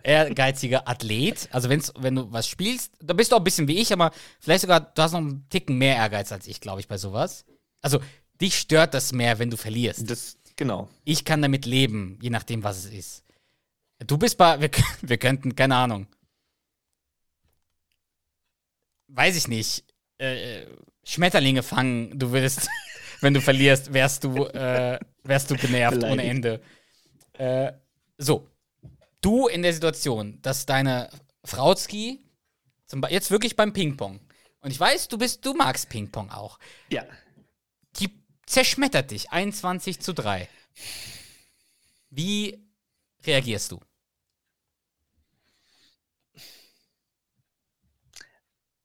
[0.03, 1.49] Ehrgeiziger Athlet.
[1.51, 4.11] Also wenn's, wenn du was spielst, da bist du auch ein bisschen wie ich, aber
[4.39, 7.45] vielleicht sogar, du hast noch einen Ticken mehr Ehrgeiz als ich, glaube ich, bei sowas.
[7.81, 7.99] Also
[8.39, 10.09] dich stört das mehr, wenn du verlierst.
[10.09, 10.89] Das, genau.
[11.03, 13.23] Ich kann damit leben, je nachdem, was es ist.
[14.05, 14.69] Du bist bei, wir,
[15.01, 16.07] wir könnten, keine Ahnung.
[19.07, 19.83] Weiß ich nicht.
[20.17, 20.65] Äh,
[21.03, 22.69] Schmetterlinge fangen, du würdest,
[23.21, 26.29] wenn du verlierst, wärst du, äh, wärst du genervt ohne Beleidigt.
[26.29, 26.61] Ende.
[27.33, 27.73] Äh,
[28.17, 28.47] so.
[29.21, 31.09] Du in der Situation, dass deine
[31.45, 32.19] Frauzki,
[32.87, 34.19] zum jetzt wirklich beim Ping-Pong,
[34.61, 36.59] und ich weiß, du bist, du magst Ping-Pong auch,
[36.89, 37.05] Ja.
[37.99, 38.09] die
[38.45, 40.47] zerschmettert dich 21 zu 3.
[42.09, 42.63] Wie
[43.25, 43.79] reagierst du?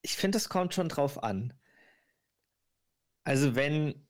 [0.01, 1.53] Ich finde, es kommt schon drauf an.
[3.23, 4.06] Also, wenn.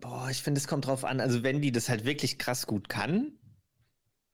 [0.00, 1.20] Boah, ich finde, es kommt drauf an.
[1.20, 3.32] Also, wenn die das halt wirklich krass gut kann,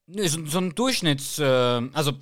[0.06, 2.12] Nö, so, so ein Durchschnitts, äh, also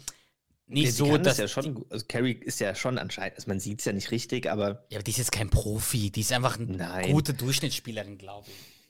[0.66, 1.84] nicht die so, dass das ja schon.
[1.90, 4.98] Also, Carrie ist ja schon anscheinend, also man sieht es ja nicht richtig, aber Ja,
[4.98, 7.10] aber die ist jetzt kein Profi, die ist einfach eine Nein.
[7.12, 8.81] gute Durchschnittsspielerin, glaube ich.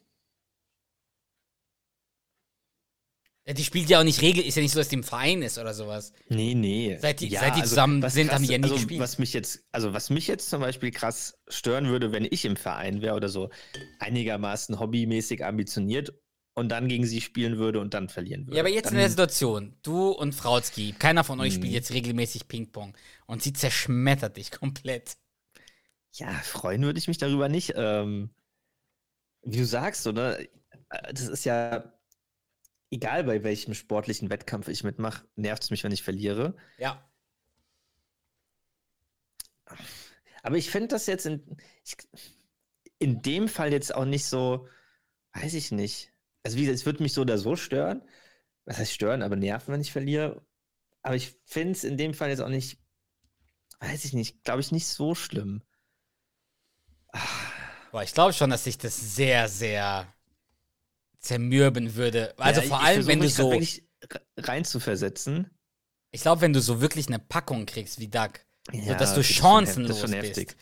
[3.45, 5.43] Ja, die spielt ja auch nicht regel, ist ja nicht so, dass die im Verein
[5.43, 6.13] ist oder sowas.
[6.29, 6.97] nee, nee.
[7.01, 9.01] Seit die- seit die zusammen was sind, haben die ja nie also, gespielt.
[9.01, 12.55] Was mich jetzt, also was mich jetzt zum Beispiel krass stören würde, wenn ich im
[12.57, 13.51] Verein wäre oder so
[13.99, 16.15] einigermaßen hobbymäßig ambitioniert
[16.55, 18.57] und dann gegen sie spielen würde und dann verlieren würde.
[18.59, 21.63] Ja, aber jetzt dann, in der Situation, du und Frauzki, keiner von euch Mhm.
[21.63, 25.17] spielt jetzt regelmäßig Ping-Pong und sie zerschmettert dich komplett.
[26.13, 27.73] Ja, freuen würde ich mich darüber nicht.
[27.75, 28.31] Ähm,
[29.43, 30.39] wie du sagst, oder?
[30.39, 30.47] Äh,
[31.13, 31.93] Das ist ja
[32.93, 36.55] egal, bei welchem sportlichen Wettkampf ich mitmache, nervt es mich, wenn ich verliere.
[36.79, 37.11] Ja.
[40.43, 41.97] Aber ich finde das jetzt in, ich,
[42.99, 44.69] in dem Fall jetzt auch nicht so,
[45.33, 46.13] weiß ich nicht.
[46.43, 48.03] Also wie gesagt, es würde mich so oder so stören.
[48.65, 50.47] Was heißt stören, aber nerven, wenn ich verliere.
[51.03, 52.79] Aber ich finde es in dem Fall jetzt auch nicht,
[53.81, 55.63] weiß ich nicht, glaube ich, nicht so schlimm.
[57.09, 57.21] Ah,
[57.91, 60.13] Boah, ich glaube schon, dass sich das sehr, sehr
[61.23, 62.35] zermürben würde.
[62.39, 63.53] Also Ja, vor ich allem, wenn du so.
[64.37, 65.51] rein zu versetzen.
[66.11, 69.23] Ich glaube, wenn du so wirklich eine Packung kriegst wie Duck, so Ja, dass du
[69.25, 70.37] chancenlos das ist schon bist.
[70.37, 70.57] heftig.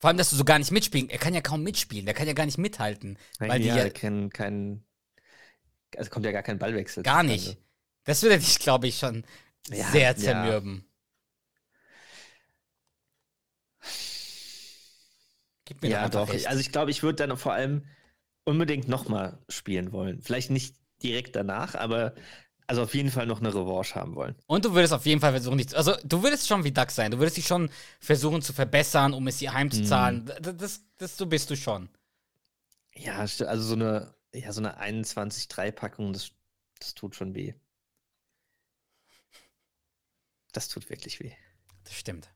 [0.00, 1.08] Vor allem, dass du so gar nicht mitspielen.
[1.10, 3.18] Er kann ja kaum mitspielen, der kann ja gar nicht mithalten.
[3.38, 4.84] Weil die ja, ja kein, kein,
[5.96, 7.04] also kommt ja gar kein Ballwechsel.
[7.04, 7.58] gar nicht.
[8.04, 9.24] Das würde dich, glaube ich, schon
[9.70, 10.18] Ja, sehr ja.
[10.24, 10.84] zermürben.
[15.64, 16.32] Gib mir Ja, doch.
[16.32, 16.46] recht.
[16.46, 17.86] Also ich glaube, ich würde dann vor allem
[18.48, 20.20] unbedingt nochmal spielen wollen.
[20.22, 22.14] Vielleicht nicht direkt danach, aber
[22.66, 24.34] also auf jeden Fall noch eine Revanche haben wollen.
[24.46, 27.10] Und du würdest auf jeden Fall versuchen, dich, also du würdest schon wie Duck sein.
[27.10, 27.70] Du würdest dich schon
[28.00, 30.24] versuchen zu verbessern, um es ihr heimzuzahlen.
[30.24, 30.26] Mhm.
[30.42, 31.88] Das, das, das, so bist du schon.
[32.94, 36.30] Ja, also so eine, ja, so eine 21-3-Packung, das,
[36.78, 37.54] das tut schon weh.
[40.52, 41.32] Das tut wirklich weh.
[41.84, 42.28] Das stimmt.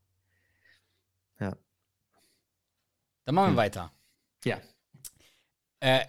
[1.40, 1.56] Ja.
[3.24, 3.56] Dann machen wir Hm.
[3.56, 3.92] weiter.
[4.44, 4.60] Ja.
[5.82, 6.06] Äh,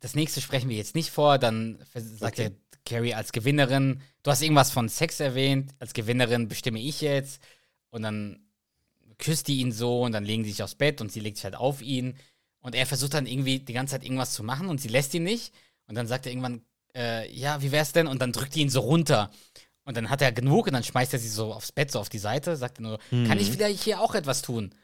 [0.00, 1.38] das nächste sprechen wir jetzt nicht vor.
[1.38, 2.44] Dann sagt Okay.
[2.44, 2.50] ja
[2.86, 7.40] Carrie als Gewinnerin, du hast irgendwas von Sex erwähnt, als Gewinnerin bestimme ich jetzt.
[7.90, 8.40] Und dann
[9.18, 11.44] küsst die ihn so und dann legen sie sich aufs Bett und sie legt sich
[11.44, 12.16] halt auf ihn.
[12.60, 15.22] Und er versucht dann irgendwie die ganze Zeit irgendwas zu machen und sie lässt ihn
[15.22, 15.54] nicht.
[15.86, 16.62] Und dann sagt er irgendwann,
[16.94, 18.06] äh, ja, wie wär's denn?
[18.06, 19.30] Und dann drückt die ihn so runter.
[19.84, 22.08] Und dann hat er genug und dann schmeißt er sie so aufs Bett, so auf
[22.08, 23.52] die Seite, sagt er nur, kann ich Mhm.
[23.54, 24.74] vielleicht hier auch etwas tun?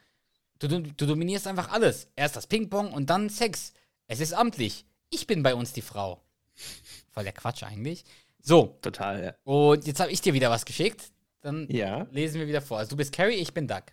[0.60, 2.08] Du, du, dominierst einfach alles.
[2.16, 3.72] Erst das Ping-Pong und dann Sex.
[4.06, 4.84] Es ist amtlich.
[5.08, 6.22] Ich bin bei uns die Frau.
[7.10, 8.04] Voll der Quatsch eigentlich.
[8.42, 9.34] So, Total, ja.
[9.44, 11.10] und jetzt habe ich dir wieder was geschickt.
[11.40, 12.06] Dann Ja.
[12.10, 12.78] lesen wir wieder vor.
[12.78, 13.84] Also du bist Carrie, ich bin Duck.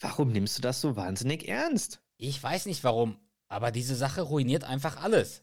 [0.00, 2.00] Warum nimmst du das so wahnsinnig ernst?
[2.18, 3.18] Ich weiß nicht warum,
[3.48, 5.42] aber diese Sache ruiniert einfach alles.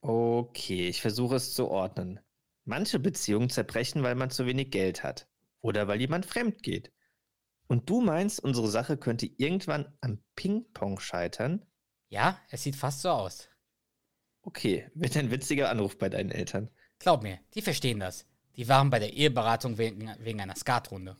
[0.00, 2.20] Okay, ich versuche es zu ordnen.
[2.64, 5.26] Manche Beziehungen zerbrechen, weil man zu wenig Geld hat.
[5.60, 6.92] Oder weil jemand fremd geht.
[7.66, 11.64] Und du meinst, unsere Sache könnte irgendwann am Ping-Pong scheitern?
[12.08, 13.48] Ja, es sieht fast so aus.
[14.42, 16.70] Okay, wird ein witziger Anruf bei deinen Eltern.
[16.98, 18.26] Glaub mir, die verstehen das.
[18.56, 21.16] Die waren bei der Eheberatung wegen, wegen einer Skatrunde.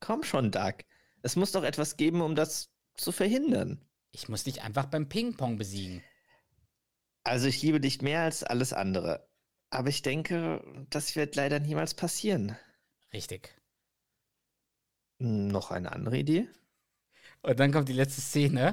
[0.00, 0.84] Komm schon, Doug.
[1.22, 3.84] Es muss doch etwas geben, um das zu verhindern.
[4.12, 6.02] Ich muss dich einfach beim Ping-Pong besiegen.
[7.24, 9.28] Also ich liebe dich mehr als alles andere.
[9.70, 12.56] Aber ich denke, das wird leider niemals passieren.
[13.12, 13.54] Richtig.
[15.20, 16.46] Hm, Noch eine andere Idee?
[17.42, 18.70] Und dann kommt die letzte Szene.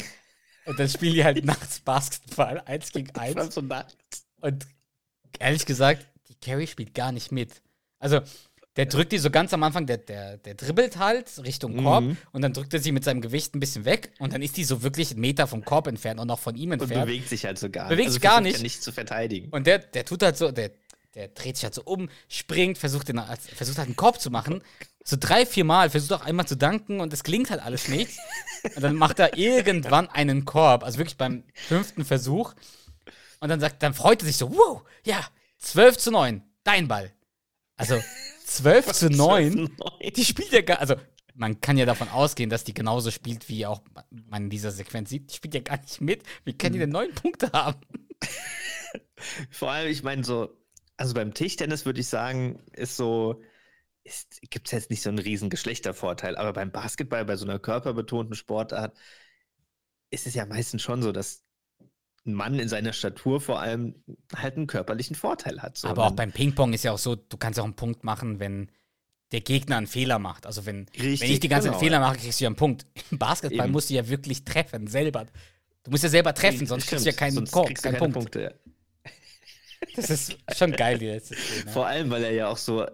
[0.65, 3.55] Und dann spielen die halt nachts Basketball, eins gegen eins.
[3.55, 3.61] so.
[4.41, 4.67] Und
[5.39, 7.61] ehrlich gesagt, die Carrie spielt gar nicht mit.
[7.99, 8.19] Also,
[8.75, 12.17] der drückt die so ganz am Anfang, der, der, der dribbelt halt Richtung Korb Mhm.
[12.31, 14.65] und dann drückt er sie mit seinem Gewicht ein bisschen weg und dann ist die
[14.65, 17.05] so wirklich einen Meter vom Korb entfernt und auch von ihm Und entfernt.
[17.07, 18.13] bewegt sich halt so gar Bewegt nicht.
[18.13, 18.57] sich gar versucht nicht.
[18.57, 19.49] Ja nicht zu verteidigen.
[19.49, 20.69] Und der, der tut halt so, der,
[21.17, 24.61] der dreht sich halt so um, springt, versucht, den, versucht halt einen Korb zu machen.
[25.03, 28.11] So drei, vier Mal, versucht auch einmal zu danken und es gelingt halt alles nicht.
[28.75, 32.53] Und dann macht er irgendwann einen Korb, also wirklich beim fünften Versuch.
[33.39, 35.25] Und dann sagt, dann freut er sich so, wow, ja,
[35.57, 37.11] 12 zu 9, dein Ball.
[37.77, 37.99] Also
[38.45, 39.75] 12 zu 9,
[40.15, 40.95] die spielt ja gar, also
[41.33, 45.09] man kann ja davon ausgehen, dass die genauso spielt, wie auch man in dieser Sequenz
[45.09, 45.31] sieht.
[45.31, 46.21] Die spielt ja gar nicht mit.
[46.45, 47.81] Wie kann die denn neun Punkte haben?
[49.49, 50.49] Vor allem, ich meine, so,
[50.97, 53.41] also beim Tischtennis würde ich sagen, ist so,
[54.49, 58.35] gibt es jetzt nicht so einen riesen Geschlechtervorteil, aber beim Basketball, bei so einer körperbetonten
[58.35, 58.97] Sportart,
[60.09, 61.43] ist es ja meistens schon so, dass
[62.25, 63.95] ein Mann in seiner Statur vor allem
[64.35, 65.77] halt einen körperlichen Vorteil hat.
[65.77, 65.87] So.
[65.87, 68.39] Aber auch beim Ping-Pong ist ja auch so, du kannst ja auch einen Punkt machen,
[68.39, 68.69] wenn
[69.31, 70.45] der Gegner einen Fehler macht.
[70.45, 72.07] Also wenn, Richtig, wenn ich die ganze Zeit genau, Fehler ja.
[72.07, 72.85] mache, kriegst du ja einen Punkt.
[73.11, 73.71] Im Basketball Eben.
[73.73, 75.25] musst du ja wirklich treffen, selber.
[75.83, 77.97] Du musst ja selber treffen, sonst kriegst du ja Stimmt, keinen, sonst Korb, keinen keine
[77.97, 78.13] Punkt.
[78.13, 78.59] Punkte.
[79.95, 81.71] Das ist schon geil, die letzte Szene.
[81.71, 82.85] Vor allem, weil er ja auch so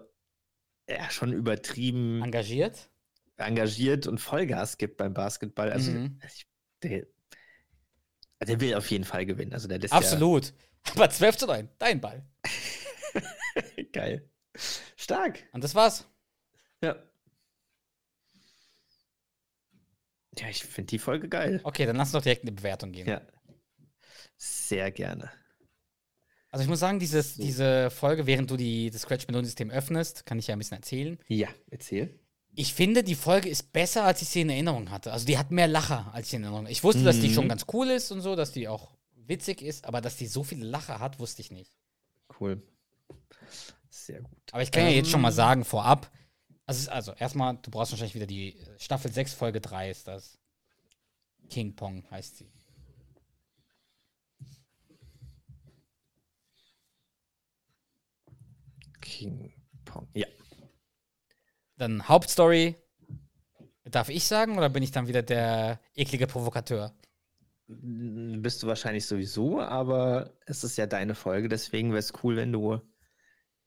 [0.88, 2.90] ja, schon übertrieben Engagiert?
[3.36, 5.72] engagiert und Vollgas gibt beim Basketball.
[5.72, 6.20] Also, Mhm.
[6.82, 7.06] der,
[8.46, 9.52] der will auf jeden Fall gewinnen.
[9.52, 10.52] Also der lässt Absolut.
[10.94, 12.26] Aber 12 zu 9, dein Ball.
[13.76, 14.30] ja geil.
[14.96, 15.42] Stark.
[15.52, 16.06] Und das war's.
[16.82, 16.96] Ja.
[20.36, 21.60] Ja, ich finde die Folge geil.
[21.64, 23.08] Okay, dann lass uns doch direkt eine Bewertung geben.
[23.08, 23.22] Ja.
[24.36, 25.30] Sehr gerne.
[26.54, 30.46] Also ich muss sagen, dieses, diese Folge, während du die, das Scratch-Melodien-System öffnest, kann ich
[30.46, 31.18] ja ein bisschen erzählen.
[31.26, 32.16] Ja, erzähl.
[32.54, 35.12] Ich finde, die Folge ist besser, als ich sie in Erinnerung hatte.
[35.12, 36.72] Also die hat mehr Lacher, als ich in Erinnerung hatte.
[36.72, 37.34] Ich wusste, dass die Mhm.
[37.34, 40.44] schon ganz cool ist und so, dass die auch witzig ist, aber dass die so
[40.44, 41.72] viele Lacher hat, wusste ich nicht.
[42.38, 42.62] Cool.
[43.90, 44.38] Sehr gut.
[44.52, 45.34] Aber ich kann ja jetzt schon mal Ähm.
[45.34, 46.08] sagen, vorab,
[46.66, 50.38] also, also erstmal, du brauchst wahrscheinlich wieder die Staffel 6, Folge 3 ist das.
[51.50, 52.52] King Pong heißt sie.
[59.04, 59.52] King
[59.84, 60.08] Pong.
[60.14, 60.26] Ja.
[61.76, 62.76] Dann Hauptstory.
[63.84, 66.94] Darf ich sagen oder bin ich dann wieder der eklige Provokateur?
[67.66, 72.52] Bist du wahrscheinlich sowieso, aber es ist ja deine Folge, deswegen wäre es cool, wenn
[72.52, 72.80] du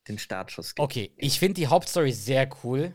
[0.08, 0.80] den Startschuss gibst.
[0.80, 2.94] Okay, ich finde die Hauptstory sehr cool.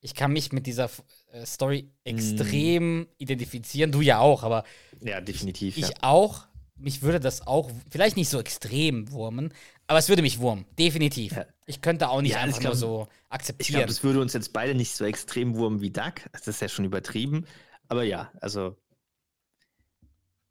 [0.00, 0.90] Ich kann mich mit dieser
[1.32, 3.06] äh, Story extrem mm.
[3.18, 3.90] identifizieren.
[3.90, 4.64] Du ja auch, aber.
[5.00, 5.76] Ja, definitiv.
[5.76, 5.94] Ich ja.
[6.02, 6.46] auch.
[6.76, 9.54] Mich würde das auch, vielleicht nicht so extrem wurmen,
[9.86, 10.66] aber es würde mich wurmen.
[10.76, 11.32] Definitiv.
[11.32, 11.46] Ja.
[11.66, 13.66] Ich könnte auch nicht ja, einfach glaub, nur so akzeptieren.
[13.66, 16.14] Ich glaube, es würde uns jetzt beide nicht so extrem wurmen wie Duck.
[16.32, 17.46] Das ist ja schon übertrieben.
[17.88, 18.76] Aber ja, also.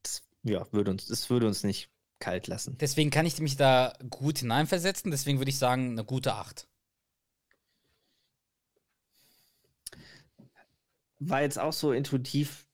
[0.02, 1.90] Das, ja, würde uns, das würde uns nicht
[2.20, 2.78] kalt lassen.
[2.80, 5.12] Deswegen kann ich mich da gut hineinversetzen.
[5.12, 6.68] Deswegen würde ich sagen, eine gute 8.
[11.20, 12.68] War jetzt auch so intuitiv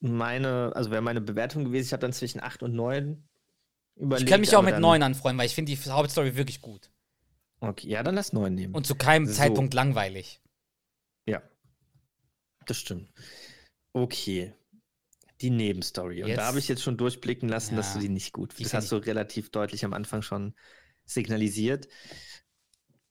[0.00, 1.86] meine, also wäre meine Bewertung gewesen.
[1.86, 3.22] Ich habe dann zwischen 8 und 9
[3.96, 4.28] überlegt.
[4.28, 6.90] Ich kann mich auch mit 9 anfreunden, weil ich finde die Hauptstory wirklich gut.
[7.60, 8.74] Okay, ja, dann lass 9 nehmen.
[8.74, 9.32] Und zu keinem so.
[9.32, 10.40] Zeitpunkt langweilig.
[11.26, 11.42] Ja.
[12.66, 13.10] Das stimmt.
[13.92, 14.54] Okay.
[15.40, 16.22] Die Nebenstory.
[16.22, 18.52] Und jetzt, da habe ich jetzt schon durchblicken lassen, ja, dass du die nicht gut
[18.52, 18.74] findest.
[18.74, 20.54] Das hast du relativ deutlich am Anfang schon
[21.04, 21.88] signalisiert.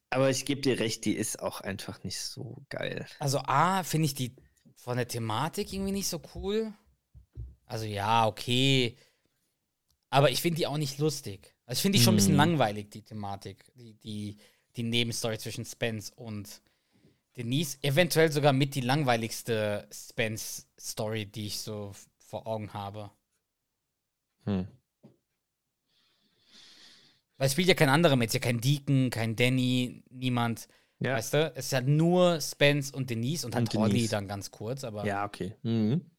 [0.09, 3.05] Aber ich gebe dir recht, die ist auch einfach nicht so geil.
[3.19, 4.35] Also A, finde ich die
[4.75, 6.73] von der Thematik irgendwie nicht so cool.
[7.65, 8.97] Also ja, okay.
[10.09, 11.54] Aber ich finde die auch nicht lustig.
[11.65, 12.37] Also ich finde die schon ein bisschen hm.
[12.37, 13.65] langweilig, die Thematik.
[13.75, 14.37] Die, die,
[14.75, 16.61] die Nebenstory zwischen Spence und
[17.37, 17.77] Denise.
[17.81, 23.11] Eventuell sogar mit die langweiligste Spence-Story, die ich so vor Augen habe.
[24.45, 24.67] Hm.
[27.37, 28.29] Weil es spielt ja kein anderer mit.
[28.29, 30.67] Es ist ja kein Deacon, kein Danny, niemand.
[30.99, 31.15] Ja.
[31.15, 31.51] Weißt du?
[31.55, 35.05] Es ist ja nur Spence und Denise und, und halt Olli dann ganz kurz, aber.
[35.05, 35.53] Ja, okay.
[35.63, 36.09] Mhm.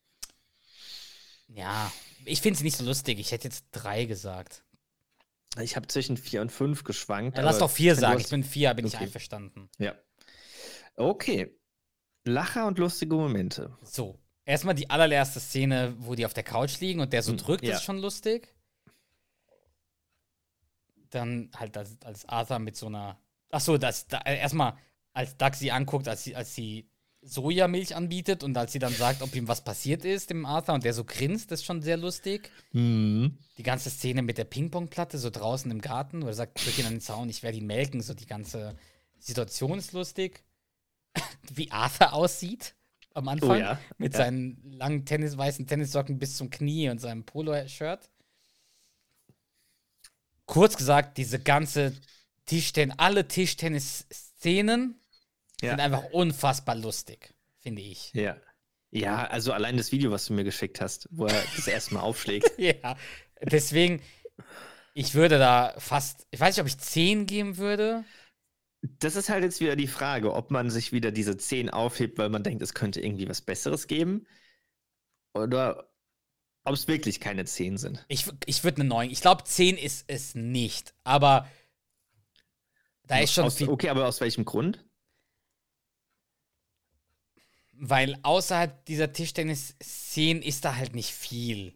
[1.48, 1.90] Ja,
[2.24, 3.18] ich finde es nicht so lustig.
[3.18, 4.64] Ich hätte jetzt drei gesagt.
[5.60, 7.36] Ich habe zwischen vier und fünf geschwankt.
[7.38, 8.20] Ja, lass doch vier sagen.
[8.20, 8.96] Ich bin vier, bin okay.
[8.96, 9.70] ich einverstanden.
[9.78, 9.94] Ja.
[10.96, 11.56] Okay.
[12.24, 13.76] Lacher und lustige Momente.
[13.82, 14.18] So.
[14.44, 17.64] Erstmal die allererste Szene, wo die auf der Couch liegen und der so hm, drückt,
[17.64, 17.74] ja.
[17.74, 18.54] ist schon lustig.
[21.10, 23.20] Dann halt als, als Arthur mit so einer.
[23.50, 24.76] Achso, das, da, äh, erstmal,
[25.12, 26.90] als Doug sie anguckt, als sie, als sie
[27.26, 30.84] Sojamilch anbietet und als sie dann sagt, ob ihm was passiert ist, dem Arthur, und
[30.84, 32.50] der so grinst, das ist schon sehr lustig.
[32.72, 33.38] Mhm.
[33.58, 36.86] Die ganze Szene mit der Ping-Pong-Platte, so draußen im Garten, wo er sagt, drück ihn
[36.86, 38.76] an den Zaun, ich werde ihn melken, so die ganze
[39.18, 40.44] Situation ist lustig.
[41.52, 42.74] Wie Arthur aussieht
[43.14, 43.50] am Anfang.
[43.50, 43.78] Oh ja.
[43.98, 44.20] Mit ja.
[44.20, 48.10] seinen langen Tennis, weißen Tennissocken bis zum Knie und seinem Polo-Shirt.
[50.44, 51.92] Kurz gesagt, diese ganze
[52.44, 55.00] Tischtennis, alle Tischtennis-Szenen
[55.60, 55.70] ja.
[55.70, 58.12] sind einfach unfassbar lustig, finde ich.
[58.12, 58.36] Ja.
[58.90, 62.00] Ja, also allein das Video, was du mir geschickt hast, wo er das erste Mal
[62.00, 62.50] aufschlägt.
[62.58, 62.96] ja,
[63.42, 64.00] deswegen,
[64.94, 68.04] ich würde da fast, ich weiß nicht, ob ich 10 geben würde.
[68.98, 72.28] Das ist halt jetzt wieder die Frage, ob man sich wieder diese 10 aufhebt, weil
[72.28, 74.26] man denkt, es könnte irgendwie was Besseres geben.
[75.34, 75.90] Oder
[76.64, 78.04] ob es wirklich keine 10 sind.
[78.08, 79.10] Ich, ich würde eine 9.
[79.10, 80.94] Ich glaube, 10 ist es nicht.
[81.04, 81.48] Aber
[83.06, 83.68] da ist schon aus, viel.
[83.68, 84.85] Okay, aber aus welchem Grund?
[87.78, 91.74] Weil außerhalb dieser Tischtennis-Szenen ist da halt nicht viel.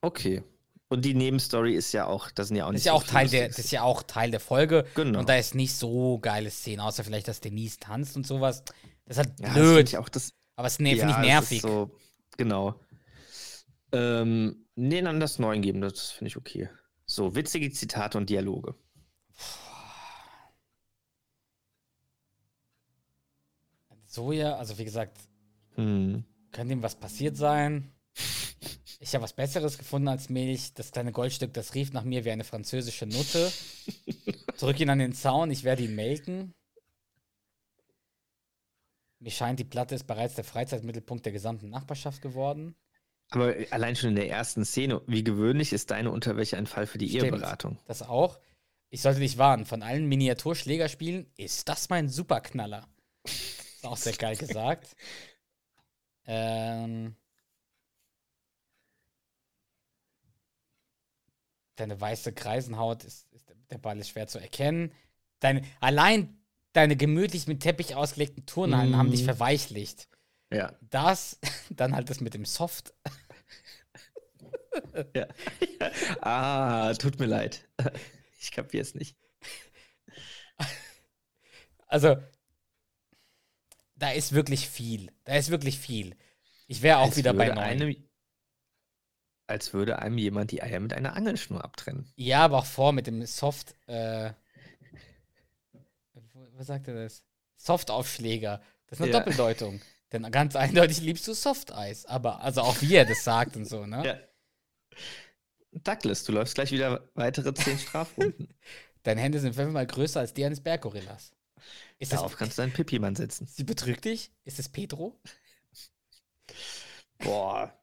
[0.00, 0.42] Okay.
[0.88, 3.28] Und die Nebenstory ist ja auch, das sind ja auch nicht ist ja auch Teil
[3.28, 4.86] der, Das ist ja auch Teil der Folge.
[4.94, 5.20] Genau.
[5.20, 8.64] Und da ist nicht so geile Szenen, außer vielleicht, dass Denise tanzt und sowas.
[9.04, 9.92] Das ist halt ja, blöd.
[9.92, 11.60] Das auch das, Aber es ne, ja, ich nervig.
[11.60, 11.90] So,
[12.36, 12.80] genau.
[13.92, 16.70] Ähm, nee, dann das 9 geben, das finde ich okay.
[17.04, 18.74] So, witzige Zitate und Dialoge.
[19.36, 19.67] So
[24.32, 25.18] ja, also wie gesagt,
[25.74, 26.24] hm.
[26.50, 27.92] könnte ihm was passiert sein.
[29.00, 30.74] Ich habe was Besseres gefunden als Milch.
[30.74, 33.52] Das kleine Goldstück, das rief nach mir wie eine französische Nutte.
[34.58, 36.52] Drück ihn an den Zaun, ich werde ihn melken.
[39.20, 42.74] Mir scheint, die Platte ist bereits der Freizeitmittelpunkt der gesamten Nachbarschaft geworden.
[43.30, 46.98] Aber allein schon in der ersten Szene, wie gewöhnlich ist deine Unterwäsche ein Fall für
[46.98, 47.78] die Stimmt, Eheberatung?
[47.86, 48.38] Das auch.
[48.90, 52.88] Ich sollte dich warnen, von allen Miniaturschlägerspielen ist das mein Superknaller.
[53.78, 54.96] Ist auch sehr geil gesagt.
[56.26, 57.14] ähm,
[61.76, 64.92] deine weiße Kreisenhaut ist, ist, der Ball ist schwer zu erkennen.
[65.38, 66.40] Deine, allein
[66.72, 68.96] deine gemütlich mit Teppich ausgelegten Turnhallen mm.
[68.96, 69.26] haben dich mhm.
[69.26, 70.08] verweichlicht.
[70.52, 70.76] Ja.
[70.80, 71.38] Das,
[71.70, 72.92] dann halt das mit dem Soft.
[75.14, 75.28] ja.
[76.20, 77.68] Ah, tut mir leid.
[78.40, 79.16] Ich kapiere es nicht.
[81.86, 82.16] Also,
[83.98, 85.10] da ist wirklich viel.
[85.24, 86.16] Da ist wirklich viel.
[86.66, 87.96] Ich wäre auch als wieder bei neun.
[89.46, 92.12] als würde einem jemand die Eier mit einer Angelschnur abtrennen.
[92.16, 93.74] Ja, aber auch vor mit dem Soft.
[93.86, 94.32] Äh,
[96.56, 97.22] was sagt er das?
[97.56, 98.60] Softaufschläger.
[98.86, 99.18] Das ist eine Ja.
[99.18, 99.80] Doppeldeutung.
[100.12, 102.06] Denn ganz eindeutig liebst du Softeis.
[102.06, 104.04] Aber, also auch wie er das sagt und so, ne?
[104.06, 104.18] Ja.
[105.72, 108.54] Douglas, du läufst gleich wieder weitere zehn Strafrunden.
[109.02, 111.32] Deine Hände sind fünfmal größer als die eines Berggorillas.
[111.98, 113.46] Ist das, Darauf kannst du deinen Pipi-Mann setzen.
[113.46, 114.30] sie betrügt dich?
[114.44, 115.20] Ist es Pedro?
[117.18, 117.74] Boah.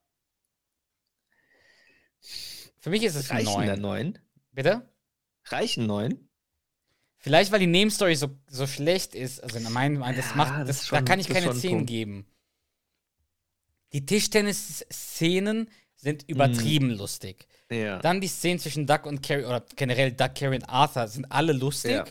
[2.80, 3.80] Für mich ist es Reichen 9.
[3.82, 4.20] neun?
[4.52, 4.88] Bitte?
[5.46, 6.30] Reichen neun?
[7.18, 9.42] Vielleicht, weil die Nebenstory so, so schlecht ist.
[9.44, 11.48] Also, in meinem, das Ja, macht, das das, ist da schon- kann ich das keine
[11.48, 11.88] schon ein 10 Punkt.
[11.90, 12.26] geben.
[13.94, 17.48] Die Tischtennis-Szenen sind übertrieben lustig.
[17.72, 18.00] Ja.
[18.00, 21.54] Dann die Szenen zwischen Duck und Carrie, oder generell Duck, Carrie und Arthur sind alle
[21.54, 21.92] lustig.
[21.92, 22.06] Ja.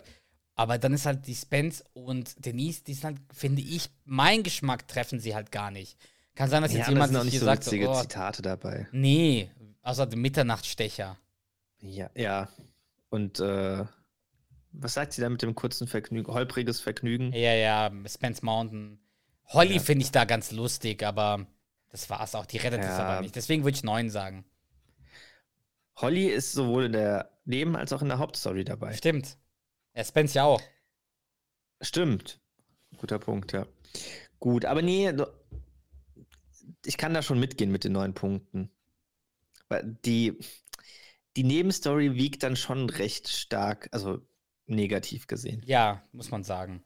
[0.56, 4.86] Aber dann ist halt die Spence und Denise, die sind halt, finde ich, mein Geschmack
[4.86, 5.98] treffen sie halt gar nicht.
[6.36, 8.00] Kann sein, dass ja, jetzt es jemand sind auch nicht hier so sagt, witzige oh,
[8.00, 8.86] Zitate dabei.
[8.92, 9.50] nee,
[9.82, 11.16] außer dem Mitternachtsstecher.
[11.80, 12.48] Ja, ja.
[13.10, 13.84] Und äh,
[14.72, 16.32] was sagt sie da mit dem kurzen Vergnügen?
[16.32, 17.32] Holpriges Vergnügen?
[17.32, 18.98] Ja, ja, Spence Mountain.
[19.48, 19.80] Holly Ja.
[19.80, 21.46] finde ich da ganz lustig, aber
[21.90, 22.46] das war's auch.
[22.46, 22.98] Die rettet es Ja.
[22.98, 23.36] aber nicht.
[23.36, 24.44] Deswegen würde ich 9 sagen.
[25.96, 28.94] Holly ist sowohl in der Neben- als auch in der Hauptstory dabei.
[28.94, 29.36] Stimmt.
[29.94, 30.62] Ja, Spence ja auch.
[31.80, 32.40] Stimmt.
[32.96, 33.66] Guter Punkt, ja.
[34.38, 35.12] Gut, aber nee,
[36.84, 38.70] ich kann da schon mitgehen mit den neun Punkten.
[39.68, 40.38] Weil die,
[41.36, 44.20] die Nebenstory wiegt dann schon recht stark, also
[44.66, 45.62] negativ gesehen.
[45.66, 46.84] Ja, muss man sagen.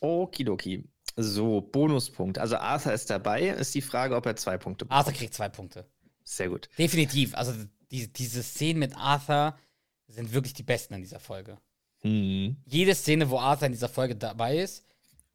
[0.00, 0.88] Okidoki.
[1.16, 2.38] So, Bonuspunkt.
[2.38, 3.48] Also Arthur ist dabei.
[3.48, 4.98] Ist die Frage, ob er zwei Punkte bekommt.
[4.98, 5.86] Arthur kriegt zwei Punkte.
[6.24, 6.68] Sehr gut.
[6.78, 7.34] Definitiv.
[7.34, 7.52] Also
[7.90, 9.58] die, diese Szenen mit Arthur
[10.06, 11.58] sind wirklich die besten in dieser Folge.
[12.02, 12.56] Hm.
[12.64, 14.84] Jede Szene, wo Arthur in dieser Folge dabei ist,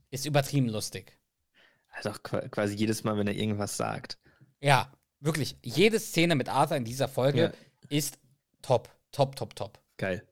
[0.10, 1.18] ist übertrieben lustig.
[1.92, 4.18] Also quasi jedes Mal, wenn er irgendwas sagt.
[4.62, 5.58] Ja, wirklich.
[5.64, 7.52] Jede Szene mit Arthur in dieser Folge Ja.
[7.90, 8.18] ist
[8.62, 8.90] top.
[9.12, 9.80] Top, top, top.
[9.98, 10.28] Geil.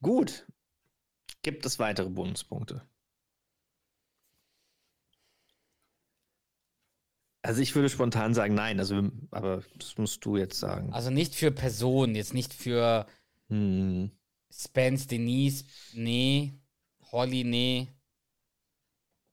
[0.00, 0.46] Gut.
[1.42, 2.82] Gibt es weitere Bonuspunkte?
[7.42, 10.92] Also ich würde spontan sagen nein, also aber das musst du jetzt sagen.
[10.92, 13.06] Also nicht für Personen, jetzt nicht für
[13.48, 14.10] Hm.
[14.50, 16.52] Spence, Denise, nee.
[17.12, 17.88] Holly, nee.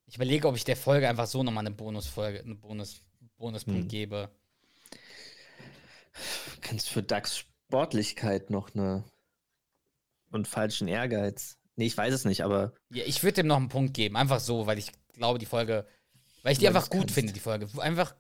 [0.08, 3.02] Ich überlege, ob ich der Folge einfach so nochmal eine Bonusfolge, einen Bonus,
[3.38, 3.88] Bonuspunkt Hm.
[3.88, 4.30] gebe.
[6.62, 9.04] Kannst für Dax Sportlichkeit noch eine
[10.32, 11.58] und falschen Ehrgeiz.
[11.76, 14.40] Nee, ich weiß es nicht, aber Ja, ich würde dem noch einen Punkt geben, einfach
[14.40, 15.86] so, weil ich glaube, die Folge,
[16.44, 17.16] weil ich die einfach gut kannst.
[17.16, 17.68] finde, die Folge.
[17.80, 18.16] Einfach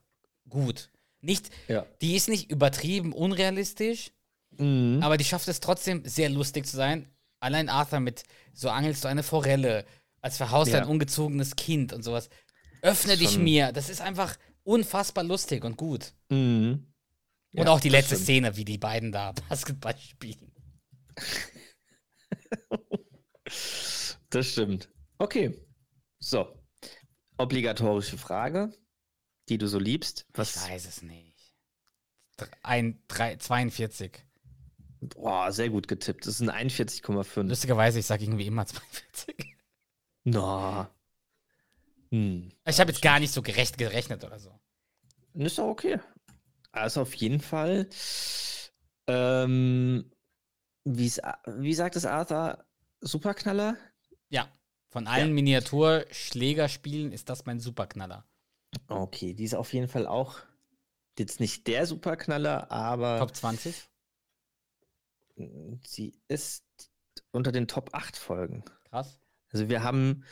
[0.49, 0.89] gut.
[1.21, 1.85] Nicht, ja.
[2.01, 4.11] die ist nicht übertrieben unrealistisch,
[4.57, 5.01] Mhm.
[5.03, 7.09] aber die schafft es trotzdem sehr lustig zu sein.
[7.39, 9.85] Allein Arthur mit so angelst du eine Forelle,
[10.21, 10.79] als verhaust Ja.
[10.81, 12.29] ein ungezogenes Kind und sowas.
[12.81, 13.71] Öffne Ist dich schon- mir.
[13.71, 16.13] Das ist einfach unfassbar lustig und gut.
[16.29, 16.87] Mhm.
[17.51, 18.15] Und Ja, auch die letzte.
[18.17, 20.51] Szene, wie die beiden da Basketball spielen.
[24.29, 24.89] Das stimmt.
[25.17, 25.53] Okay.
[26.19, 26.47] So.
[27.37, 28.73] Obligatorische Frage,
[29.49, 30.25] die du so liebst.
[30.33, 30.55] Was?
[30.55, 31.53] Ich weiß es nicht.
[32.63, 34.24] Ein, drei, 42.
[35.01, 36.25] Boah, sehr gut getippt.
[36.25, 37.43] Das sind 41,5.
[37.43, 39.35] Lustigerweise, ich sage irgendwie immer 42.
[40.23, 40.89] Na.
[42.11, 42.51] Hm.
[42.65, 44.51] Ich habe jetzt gar nicht so gerecht gerechnet oder so.
[45.33, 45.99] Ist doch okay.
[46.71, 47.89] Also auf jeden Fall.
[49.07, 50.11] Ähm,
[50.83, 52.65] wie sagt es Arthur?
[53.01, 53.77] Superknaller?
[54.29, 54.47] Ja,
[54.89, 58.25] von allen Miniaturschlägerspielen ist das mein Superknaller.
[58.87, 60.39] Okay, die ist auf jeden Fall auch
[61.19, 63.89] jetzt nicht der Superknaller, aber Top 20?
[65.85, 66.65] Sie ist
[67.31, 68.63] unter den Top 8 Folgen.
[68.89, 69.19] Krass.
[69.51, 70.23] Also wir haben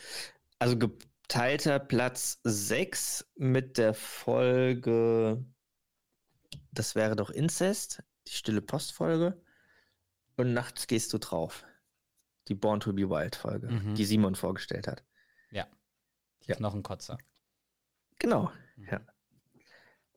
[0.60, 5.43] also geteilter Platz 6 mit der Folge,
[6.72, 9.41] das wäre doch Incest, die stille Postfolge.
[10.36, 11.64] Und nachts gehst du drauf.
[12.47, 13.95] Die Born to be Wild Folge, Mhm.
[13.95, 15.04] die Simon vorgestellt hat.
[15.51, 16.56] Die Ja.
[16.58, 17.18] Knochenkotzer.
[18.20, 18.51] Genau.
[18.76, 18.88] Mhm.
[18.89, 19.01] Ja,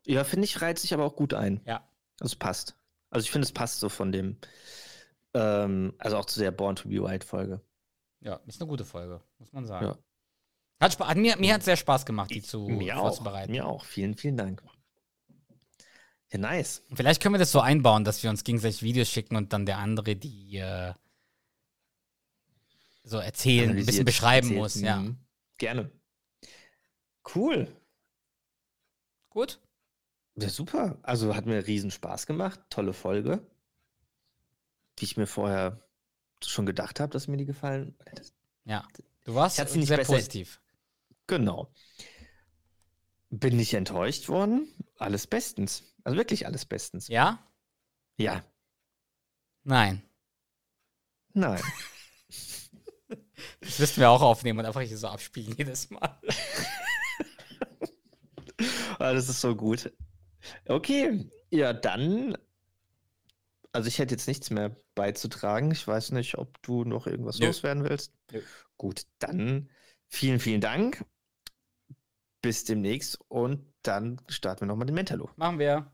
[0.04, 1.60] ja finde ich, reiht sich aber auch gut ein.
[1.66, 1.88] Ja.
[2.20, 2.76] Es passt.
[3.10, 4.36] Also ich finde, es passt so von dem,
[5.34, 7.60] ähm, also auch zu der Born to be Wild Folge.
[8.20, 9.86] Ja, ist eine gute Folge, muss man sagen.
[9.86, 9.98] Ja.
[10.80, 13.02] Hat Spa hat, mir mir hat sehr Spaß gemacht, die zu mir auch.
[13.02, 13.52] vorzubereiten.
[13.52, 13.84] Mir auch.
[13.84, 14.62] Vielen, vielen Dank.
[16.32, 16.82] Ja, nice.
[16.92, 19.78] Vielleicht können wir das so einbauen, dass wir uns gegenseitig Videos schicken und dann der
[19.78, 20.92] andere die äh,
[23.04, 24.60] so erzählen, ein bisschen beschreiben erzählt.
[24.60, 24.80] muss.
[24.80, 24.96] Ja.
[24.96, 25.18] Mhm.
[25.58, 25.90] Gerne.
[27.34, 27.68] Cool.
[29.30, 29.60] Gut.
[30.38, 30.98] Ja, super.
[31.02, 32.60] Also hat mir riesen Spaß gemacht.
[32.70, 33.46] Tolle Folge.
[34.98, 35.80] Wie ich mir vorher
[36.44, 37.96] schon gedacht habe, dass mir die gefallen.
[38.64, 38.86] Ja.
[39.24, 40.60] Du warst Ich hatte sie nicht sehr besser- positiv.
[41.26, 41.72] Genau.
[43.30, 44.68] Bin nicht enttäuscht worden.
[44.98, 45.82] Alles bestens.
[46.04, 47.08] Also wirklich alles bestens.
[47.08, 47.42] Ja?
[48.16, 48.44] Ja.
[49.64, 50.02] Nein.
[51.32, 51.60] Nein.
[53.60, 56.18] Das müssten wir auch aufnehmen und einfach hier so abspielen jedes Mal.
[58.98, 59.92] ah, das ist so gut.
[60.68, 62.36] Okay, ja, dann.
[63.72, 65.70] Also ich hätte jetzt nichts mehr beizutragen.
[65.70, 67.46] Ich weiß nicht, ob du noch irgendwas Nö.
[67.46, 68.12] loswerden willst.
[68.32, 68.40] Nö.
[68.78, 69.70] Gut, dann
[70.08, 71.04] vielen, vielen Dank.
[72.42, 75.30] Bis demnächst und dann starten wir nochmal den Mentalo.
[75.36, 75.90] Machen wir.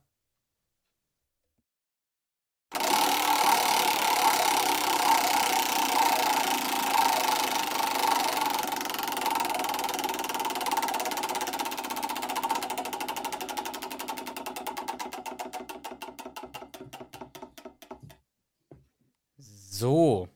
[19.39, 20.29] So,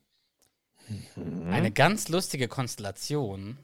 [1.16, 1.48] Mhm.
[1.52, 3.56] eine ganz lustige Konstellation,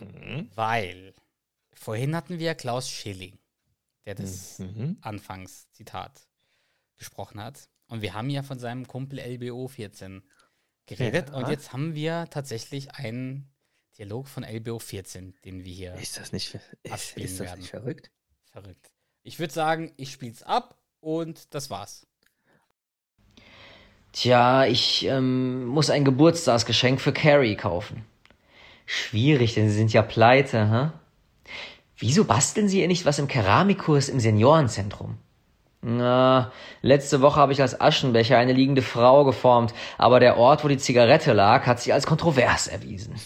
[0.00, 0.50] Mhm.
[0.54, 1.14] weil
[1.74, 3.38] vorhin hatten wir Klaus Schilling,
[4.06, 4.96] der das Mhm.
[5.02, 6.26] Anfangszitat
[6.96, 7.68] gesprochen hat.
[7.88, 10.22] Und wir haben ja von seinem Kumpel LBO 14
[10.86, 11.28] geredet.
[11.30, 11.34] Ja.
[11.36, 13.52] Und jetzt haben wir tatsächlich einen
[13.98, 18.10] Dialog von LBO 14, den wir hier Ist das nicht, ist, ist das nicht verrückt?
[18.50, 18.90] verrückt.
[19.22, 22.06] Ich würde sagen, ich spiel's ab und das war's.
[24.16, 28.06] Tja, ich ähm, muss ein Geburtstagsgeschenk für Carrie kaufen.
[28.86, 31.50] Schwierig, denn Sie sind ja pleite, hä?
[31.98, 35.18] Wieso basteln Sie ihr nicht was im Keramikkurs im Seniorenzentrum?
[35.82, 36.50] Na,
[36.80, 40.78] letzte Woche habe ich als Aschenbecher eine liegende Frau geformt, aber der Ort, wo die
[40.78, 43.16] Zigarette lag, hat sich als kontrovers erwiesen.